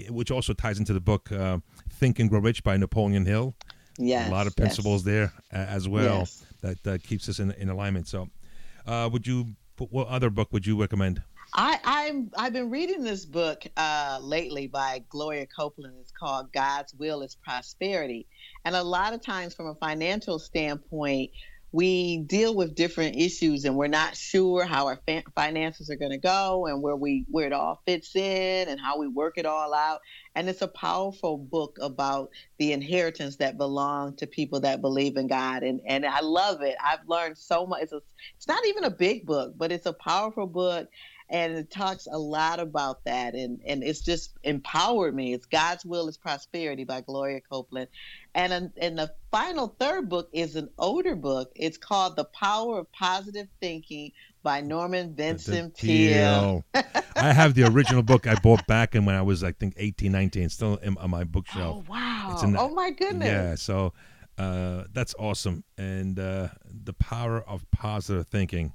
[0.09, 1.59] which also ties into the book uh,
[1.91, 3.53] "Think and Grow Rich" by Napoleon Hill.
[3.97, 5.13] Yes, a lot of principles yes.
[5.13, 6.45] there as well yes.
[6.61, 8.07] that uh, keeps us in in alignment.
[8.07, 8.29] So,
[8.87, 9.55] uh, would you?
[9.77, 11.21] What other book would you recommend?
[11.53, 15.95] I, I'm I've been reading this book uh, lately by Gloria Copeland.
[15.99, 18.27] It's called God's Will is Prosperity,
[18.65, 21.31] and a lot of times, from a financial standpoint,
[21.71, 26.11] we deal with different issues, and we're not sure how our fa- finances are going
[26.11, 29.45] to go, and where we where it all fits in, and how we work it
[29.45, 30.01] all out.
[30.35, 35.27] And it's a powerful book about the inheritance that belong to people that believe in
[35.27, 36.75] God, and and I love it.
[36.83, 37.83] I've learned so much.
[37.83, 38.01] It's, a,
[38.37, 40.87] it's not even a big book, but it's a powerful book
[41.29, 45.85] and it talks a lot about that and and it's just empowered me it's god's
[45.85, 47.87] will is prosperity by gloria copeland
[48.39, 51.51] and and the final third book is an older book.
[51.55, 54.11] It's called the power of positive thinking
[54.41, 56.63] by norman vincent peale.
[57.15, 60.11] I have the original book i bought back in when i was i think 18
[60.13, 61.85] 19 still in, on my bookshelf.
[61.87, 62.37] Oh wow.
[62.39, 63.27] the, oh my goodness.
[63.27, 63.93] Yeah so
[64.39, 65.65] uh, that's awesome.
[65.77, 68.71] And uh, the power of positive thinking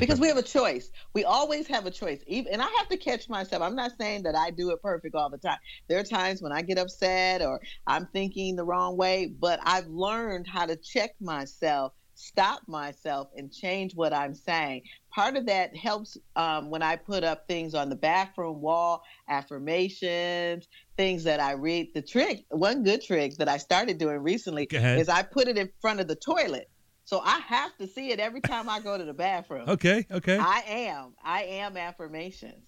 [0.00, 0.90] because we have a choice.
[1.14, 2.22] We always have a choice.
[2.26, 3.62] Even, and I have to catch myself.
[3.62, 5.58] I'm not saying that I do it perfect all the time.
[5.88, 9.86] There are times when I get upset or I'm thinking the wrong way, but I've
[9.88, 14.82] learned how to check myself, stop myself, and change what I'm saying.
[15.14, 20.68] Part of that helps um, when I put up things on the bathroom wall, affirmations,
[20.96, 21.88] things that I read.
[21.94, 24.66] The trick, one good trick that I started doing recently
[24.98, 26.68] is I put it in front of the toilet.
[27.04, 29.68] So I have to see it every time I go to the bathroom.
[29.68, 30.38] Okay, okay.
[30.38, 31.14] I am.
[31.22, 32.64] I am affirmations.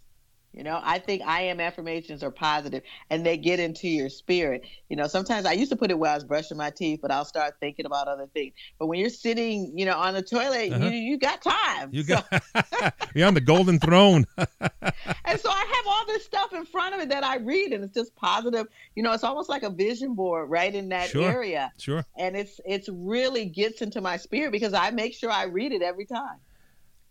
[0.55, 4.65] You know, I think I am affirmations are positive and they get into your spirit.
[4.89, 7.11] You know, sometimes I used to put it where I was brushing my teeth, but
[7.11, 8.55] I'll start thinking about other things.
[8.79, 10.87] But when you're sitting, you know, on the toilet, uh-huh.
[10.87, 11.91] you, you got time.
[11.93, 12.27] You got
[13.15, 14.27] you're on the golden throne.
[14.39, 17.83] and so I have all this stuff in front of me that I read and
[17.83, 18.69] it's just positive.
[18.95, 21.29] You know, it's almost like a vision board right in that sure.
[21.29, 21.73] area.
[21.79, 22.05] Sure.
[22.17, 25.83] And it's it's really gets into my spirit because I make sure I read it
[25.83, 26.39] every time.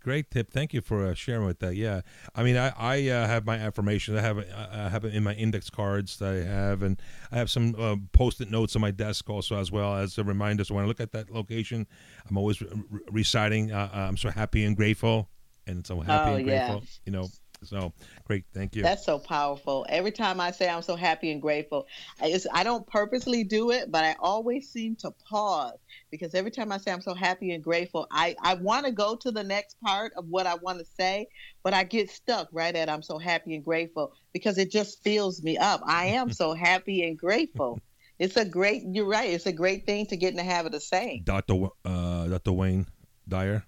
[0.04, 0.52] Great tip.
[0.52, 1.78] Thank you for uh, sharing with that.
[1.78, 2.02] Yeah,
[2.36, 4.18] I mean, I, I uh, have my affirmations.
[4.18, 7.02] I have I have it in my index cards that I have, and
[7.32, 10.66] I have some uh, post-it notes on my desk also as well as a reminder.
[10.66, 11.88] So when I look at that location,
[12.30, 12.70] I'm always re-
[13.12, 13.72] reciting.
[13.72, 15.30] Uh, I'm so happy and grateful,
[15.66, 16.68] and so happy oh, and yeah.
[16.68, 16.90] grateful.
[17.06, 17.30] You know,
[17.66, 17.94] so
[18.26, 18.84] great, thank you.
[18.84, 19.86] That's so powerful.
[19.90, 21.88] Every time I say I'm so happy and grateful,
[22.22, 25.78] I, I don't purposely do it, but I always seem to pause
[26.12, 29.16] because every time I say I'm so happy and grateful, I, I want to go
[29.16, 31.28] to the next part of what I want to say,
[31.64, 35.42] but I get stuck right at I'm so happy and grateful because it just fills
[35.44, 35.82] me up.
[35.86, 37.80] I am so happy and grateful.
[38.20, 39.30] It's a great, you're right.
[39.30, 41.24] It's a great thing to get in the habit of saying.
[41.26, 41.68] Dr.
[41.84, 42.54] Uh, Dr.
[42.54, 42.86] Wayne
[43.28, 43.64] Dyer,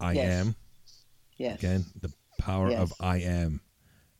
[0.00, 0.32] I Yes.
[0.32, 0.54] am.
[1.38, 1.58] Yes.
[1.60, 2.80] Again, the power Yes.
[2.80, 3.60] of I am.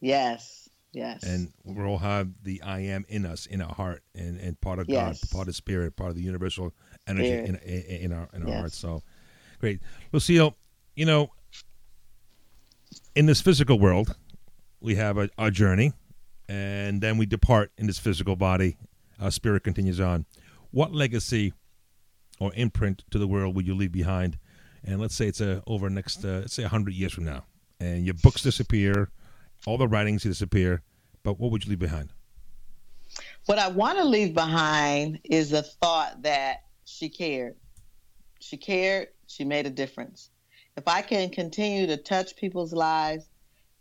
[0.00, 0.68] Yes.
[0.92, 1.22] Yes.
[1.22, 4.78] And we all have the I am in us, in our heart, and, and part
[4.78, 5.20] of Yes.
[5.20, 6.72] God, part of spirit, part of the universal
[7.06, 8.58] energy in, in, in our in our Yes.
[8.60, 8.78] hearts.
[8.78, 9.02] So
[9.60, 9.80] great.
[10.12, 10.54] Lucille,
[10.96, 11.30] you know,
[13.14, 14.14] in this physical world,
[14.80, 15.92] we have a, a journey,
[16.48, 18.76] and then we depart in this physical body.
[19.20, 20.24] Our spirit continues on.
[20.70, 21.52] What legacy
[22.40, 24.38] or imprint to the world will you leave behind?
[24.84, 27.44] And let's say it's a, over next, uh, let's say, 100 years from now,
[27.80, 29.10] and your books disappear,
[29.66, 30.82] all the writings disappear,
[31.22, 32.10] but what would you leave behind?
[33.46, 37.56] What I want to leave behind is the thought that she cared.
[38.40, 40.30] She cared, she made a difference.
[40.76, 43.28] If I can continue to touch people's lives,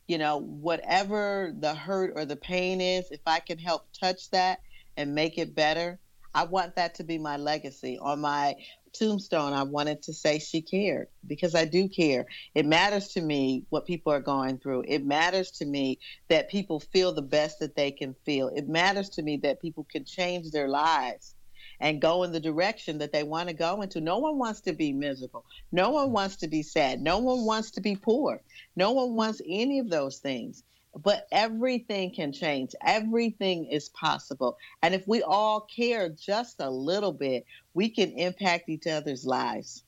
[0.07, 4.61] you know, whatever the hurt or the pain is, if I can help touch that
[4.95, 5.99] and make it better,
[6.33, 7.99] I want that to be my legacy.
[7.99, 8.55] On my
[8.93, 12.25] tombstone, I wanted to say she cared because I do care.
[12.55, 14.85] It matters to me what people are going through.
[14.87, 18.49] It matters to me that people feel the best that they can feel.
[18.49, 21.35] It matters to me that people can change their lives
[21.79, 24.01] and go in the direction that they want to go into.
[24.01, 25.45] No one wants to be miserable.
[25.71, 27.01] No one wants to be sad.
[27.01, 28.41] No one wants to be poor.
[28.75, 30.63] No one wants any of those things.
[31.03, 32.73] But everything can change.
[32.85, 34.57] Everything is possible.
[34.81, 39.83] And if we all care just a little bit, we can impact each other's lives.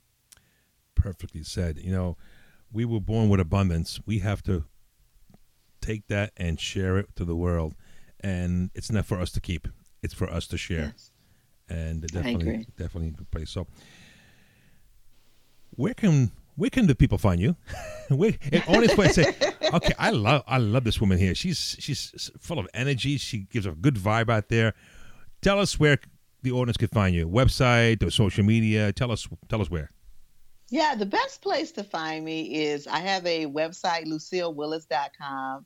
[0.96, 1.78] Perfectly said.
[1.78, 2.18] You know,
[2.72, 4.00] we were born with abundance.
[4.06, 4.66] We have to
[5.82, 7.76] take that and share it to the world.
[8.20, 9.68] And it's not for us to keep,
[10.04, 10.94] it's for us to share.
[10.96, 11.12] Yes.
[11.70, 13.50] and definitely definitely a good place.
[13.50, 13.68] So,
[15.72, 17.56] where can where can the people find you?
[18.10, 19.34] where, and honest say,
[19.74, 21.36] okay, I love I love this woman here.
[21.36, 23.18] She's she's full of energy.
[23.18, 24.74] She gives a good vibe out there.
[25.42, 26.00] Tell us where
[26.42, 27.28] the audience can find you.
[27.28, 28.92] Website or social media.
[28.94, 29.92] Tell us tell us where.
[30.72, 35.66] Yeah, the best place to find me is I have a website, lucillewillis.com.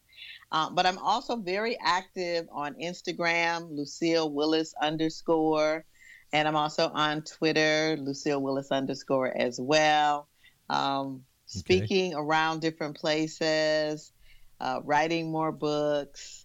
[0.52, 5.84] Um, but I'm also very active on Instagram, Lucille Willis underscore.
[6.32, 10.30] And I'm also on Twitter, Lucille Willis underscore as well.
[10.70, 11.24] Um,
[11.60, 14.12] speaking around different places,
[14.60, 16.43] uh, writing more books,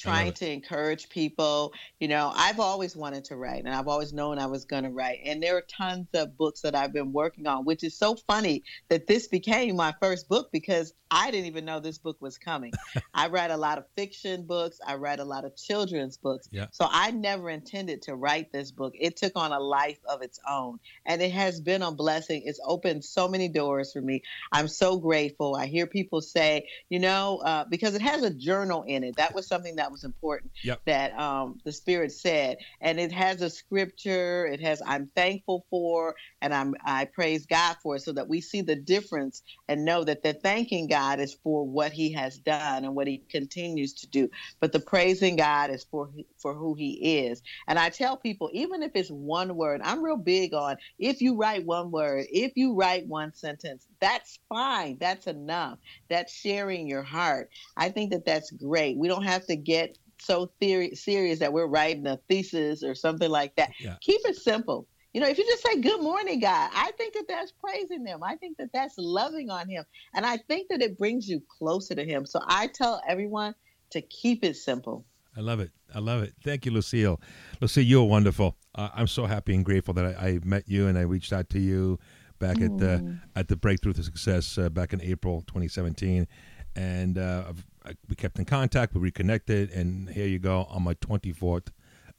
[0.00, 1.72] trying to encourage people.
[1.98, 4.90] You know, I've always wanted to write and I've always known I was going to
[4.90, 5.20] write.
[5.24, 8.62] And there are tons of books that I've been working on, which is so funny
[8.88, 12.72] that this became my first book because I didn't even know this book was coming.
[13.14, 16.48] I write a lot of fiction books, I write a lot of children's books.
[16.52, 16.66] Yeah.
[16.70, 18.94] So I never intended to write this book.
[18.98, 22.42] It took on a life of its own and it has been a blessing.
[22.44, 24.22] It's opened so many doors for me.
[24.52, 25.56] I'm so grateful.
[25.56, 29.16] I hear people say, you know, uh, because it has a journal in it.
[29.16, 30.82] That was something that was important Yep.
[30.86, 34.46] that um, the Spirit said, and it has a scripture.
[34.46, 38.40] It has I'm thankful for, and I'm I praise God for it, so that we
[38.40, 42.84] see the difference and know that the thanking God is for what He has done
[42.84, 44.28] and what He continues to do,
[44.60, 47.42] but the praising God is for for who He is.
[47.68, 51.36] And I tell people, even if it's one word, I'm real big on if you
[51.36, 54.96] write one word, if you write one sentence, that's fine.
[54.98, 55.78] That's enough.
[56.08, 57.50] That's sharing your heart.
[57.76, 58.96] I think that that's great.
[58.96, 63.30] We don't have to get so theory, serious that we're writing a thesis or something
[63.30, 63.70] like that.
[63.80, 63.96] Yeah.
[64.00, 64.86] Keep it simple.
[65.12, 68.22] You know, if you just say good morning, God, I think that that's praising Him.
[68.22, 69.84] I think that that's loving on Him.
[70.14, 72.26] And I think that it brings you closer to Him.
[72.26, 73.54] So I tell everyone
[73.90, 75.04] to keep it simple.
[75.36, 75.70] I love it.
[75.94, 76.34] I love it.
[76.44, 77.20] Thank you, Lucille.
[77.60, 78.56] Lucille, you're wonderful.
[78.74, 81.50] Uh, I'm so happy and grateful that I, I met you and I reached out
[81.50, 81.98] to you
[82.40, 86.26] back at the at the Breakthrough to Success uh, back in April 2017,
[86.74, 87.52] and uh,
[87.84, 88.94] I, we kept in contact.
[88.94, 91.68] We reconnected, and here you go on my 24th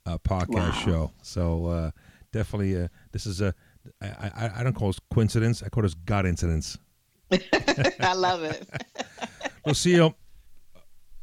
[0.05, 0.71] uh, podcast Wow.
[0.85, 1.11] show.
[1.21, 1.91] So uh,
[2.31, 3.53] definitely, uh, this is a
[4.01, 5.61] I, I, I don't call it coincidence.
[5.63, 6.77] I call this God incidence.
[7.99, 8.67] I love it.
[9.65, 10.15] Lucille,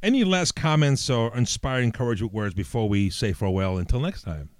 [0.03, 4.51] any last comments or inspiring encouragement words before we say farewell until next time?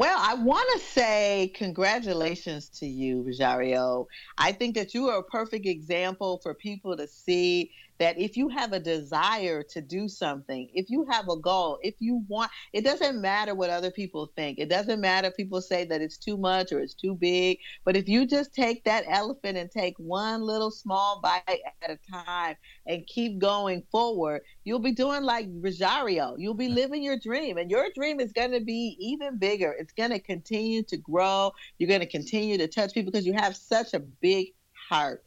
[0.00, 4.06] Well, I want to say congratulations to you, Rosario.
[4.38, 7.70] I think that you are a perfect example for people to see
[8.00, 11.94] that if you have a desire to do something, if you have a goal, if
[12.00, 14.58] you want, it doesn't matter what other people think.
[14.58, 17.58] It doesn't matter if people say that it's too much or it's too big.
[17.84, 21.98] But if you just take that elephant and take one little small bite at a
[22.10, 26.36] time and keep going forward, you'll be doing like Rosario.
[26.38, 29.76] You'll be living your dream, and your dream is going to be even bigger.
[29.78, 31.52] It's going to continue to grow.
[31.78, 34.48] You're going to continue to touch people because you have such a big
[34.88, 35.22] heart.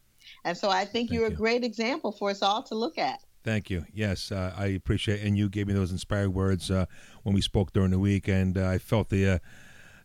[0.45, 1.33] And so I think Thank you're you.
[1.33, 3.21] a great example for us all to look at.
[3.43, 3.85] Thank you.
[3.93, 6.85] Yes, uh, I appreciate, and you gave me those inspiring words uh,
[7.23, 9.39] when we spoke during the week, and uh, I felt the uh,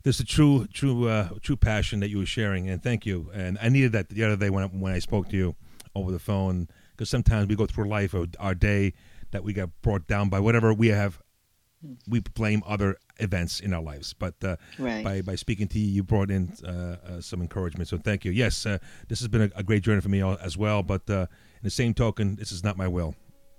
[0.03, 3.31] there's a true, true, uh, true passion that you were sharing, and thank you.
[3.33, 5.55] And I needed that the other day when I, when I spoke to you
[5.95, 6.69] over the phone
[6.99, 8.93] because sometimes we go through life or our day
[9.31, 11.23] that we get brought down by whatever we have.
[12.09, 15.05] We blame other events in our lives, but uh, Right.
[15.05, 17.89] by by speaking to you, you brought in uh, uh, some encouragement.
[17.89, 18.33] So thank you.
[18.33, 20.83] Yes, uh, this has been a, a great journey for me as well.
[20.83, 23.15] But uh, in the same token, this is not my will;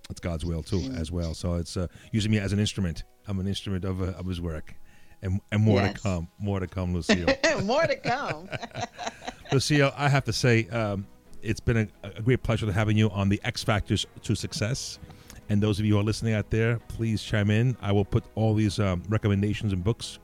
[0.09, 1.33] it's God's will too, as well.
[1.33, 3.03] So it's uh, using me as an instrument.
[3.27, 4.75] I'm an instrument of uh, of His work,
[5.21, 5.93] and and more Yes.
[5.93, 6.27] to come.
[6.39, 7.27] More to come, Lucille.
[7.63, 8.49] More to come.
[9.51, 11.07] Lucille, I have to say, um,
[11.41, 14.99] it's been a, a great pleasure to having you on the X Factors to Success.
[15.49, 17.75] And those of you who are listening out there, please chime in.
[17.81, 20.19] I will put all these um, recommendations and books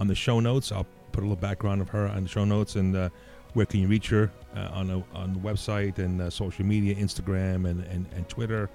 [0.00, 0.72] on the show notes.
[0.72, 3.10] I'll put a little background of her on the show notes and uh,
[3.52, 6.94] where can you reach her uh, on the on the website and uh, social media,
[6.94, 8.70] Instagram and, and, and Twitter,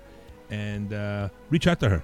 [0.51, 2.03] and uh, reach out to her.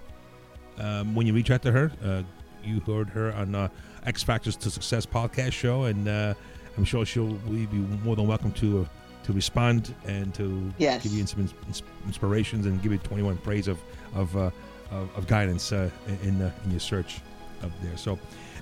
[0.77, 2.23] Um, when you reach out to her, uh,
[2.63, 3.67] you heard her on uh,
[4.05, 7.67] X Factors to Success podcast show, and I'm sure she'll be
[8.03, 8.87] more than welcome to
[9.23, 11.03] to respond and to Yes.
[11.03, 13.77] give you some ins- ins- inspirations and give you 21 praise of
[14.15, 14.49] of uh,
[14.91, 15.89] of, of guidance uh,
[16.23, 17.21] in uh, in your search
[17.63, 17.95] up there.
[17.97, 18.17] So,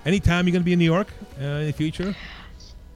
[0.05, 1.07] anytime you're going to be in New York
[1.39, 2.15] uh, in the future,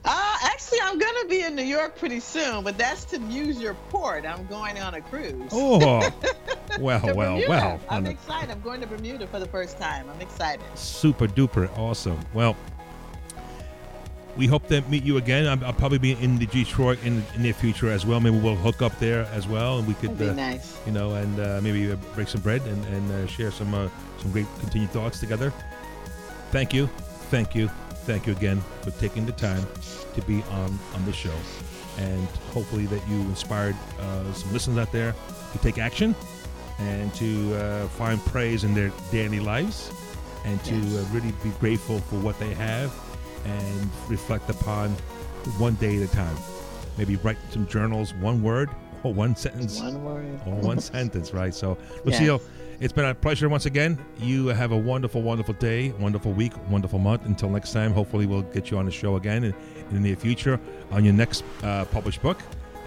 [0.06, 3.58] Uh, actually, I'm going to be in New York pretty soon, but that's to use
[3.58, 4.26] your port.
[4.26, 5.48] I'm going on a cruise.
[5.50, 5.78] oh,
[6.78, 8.50] well, well, well, I'm excited.
[8.50, 10.04] I'm going to Bermuda for the first time.
[10.10, 10.60] I'm excited.
[10.74, 12.20] super duper awesome.
[12.34, 12.54] Well.
[14.36, 15.46] We hope to meet you again.
[15.46, 18.18] I'm, I'll probably be in the Detroit in the near future as well.
[18.18, 20.76] Maybe we'll hook up there as well, and we could uh, nice.
[20.86, 23.88] you know, and uh, maybe uh, break some bread and, and uh, share some uh,
[24.20, 25.52] some great continued thoughts together.
[26.50, 26.88] Thank you,
[27.30, 27.68] thank you,
[28.06, 29.64] thank you again for taking the time
[30.14, 31.34] to be on on the show,
[31.98, 35.14] and hopefully that you inspired uh, some listeners out there
[35.52, 36.14] to take action
[36.80, 39.92] and to uh, find praise in their daily lives,
[40.44, 40.96] and to Yes.
[40.96, 42.90] uh, really be grateful for what they have,
[43.44, 44.90] and reflect upon
[45.58, 46.36] one day at a time.
[46.98, 48.70] Maybe write some journals, one word
[49.02, 50.40] or one sentence One word.
[50.46, 51.54] all one sentence, right?
[51.54, 52.40] So, Lucille,
[52.80, 53.98] it's been a pleasure once again.
[54.18, 57.26] You have a wonderful, wonderful day, wonderful week, wonderful month.
[57.26, 59.54] Until next time, hopefully, we'll get you on the show again in,
[59.90, 60.58] in the near future
[60.90, 62.38] on your next uh, published book.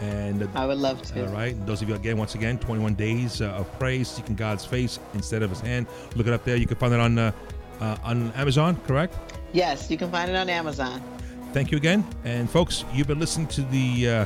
[0.01, 1.25] And uh, I would love to.
[1.27, 4.35] all right, and those of you again, once again, 21 days uh, of praise, seeking
[4.35, 5.87] God's face instead of His hand.
[6.15, 6.55] Look it up there.
[6.55, 7.31] You can find it on uh,
[7.79, 9.15] uh, on Amazon, correct?
[9.53, 11.01] Yes, you can find it on Amazon.
[11.53, 12.05] Thank you again.
[12.23, 14.25] And folks, you've been listening to the uh,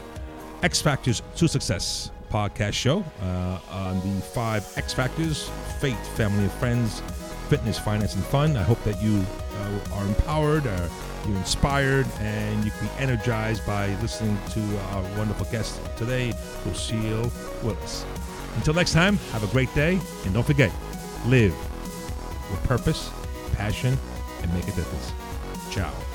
[0.63, 5.49] X Factors to Success podcast show uh, on the five X Factors
[5.80, 7.01] faith, family, and friends,
[7.49, 8.55] fitness, finance, and fun.
[8.55, 9.24] I hope that you
[9.57, 10.89] uh, are empowered, uh,
[11.28, 16.34] you're inspired, and you can be energized by listening to our wonderful guest today,
[16.65, 17.32] Lucille
[17.63, 18.05] Willis.
[18.55, 20.72] Until next time, have a great day, and don't forget,
[21.26, 21.55] live
[22.49, 23.09] with purpose,
[23.53, 23.97] passion,
[24.41, 25.11] and make a difference.
[25.69, 26.11] Ciao.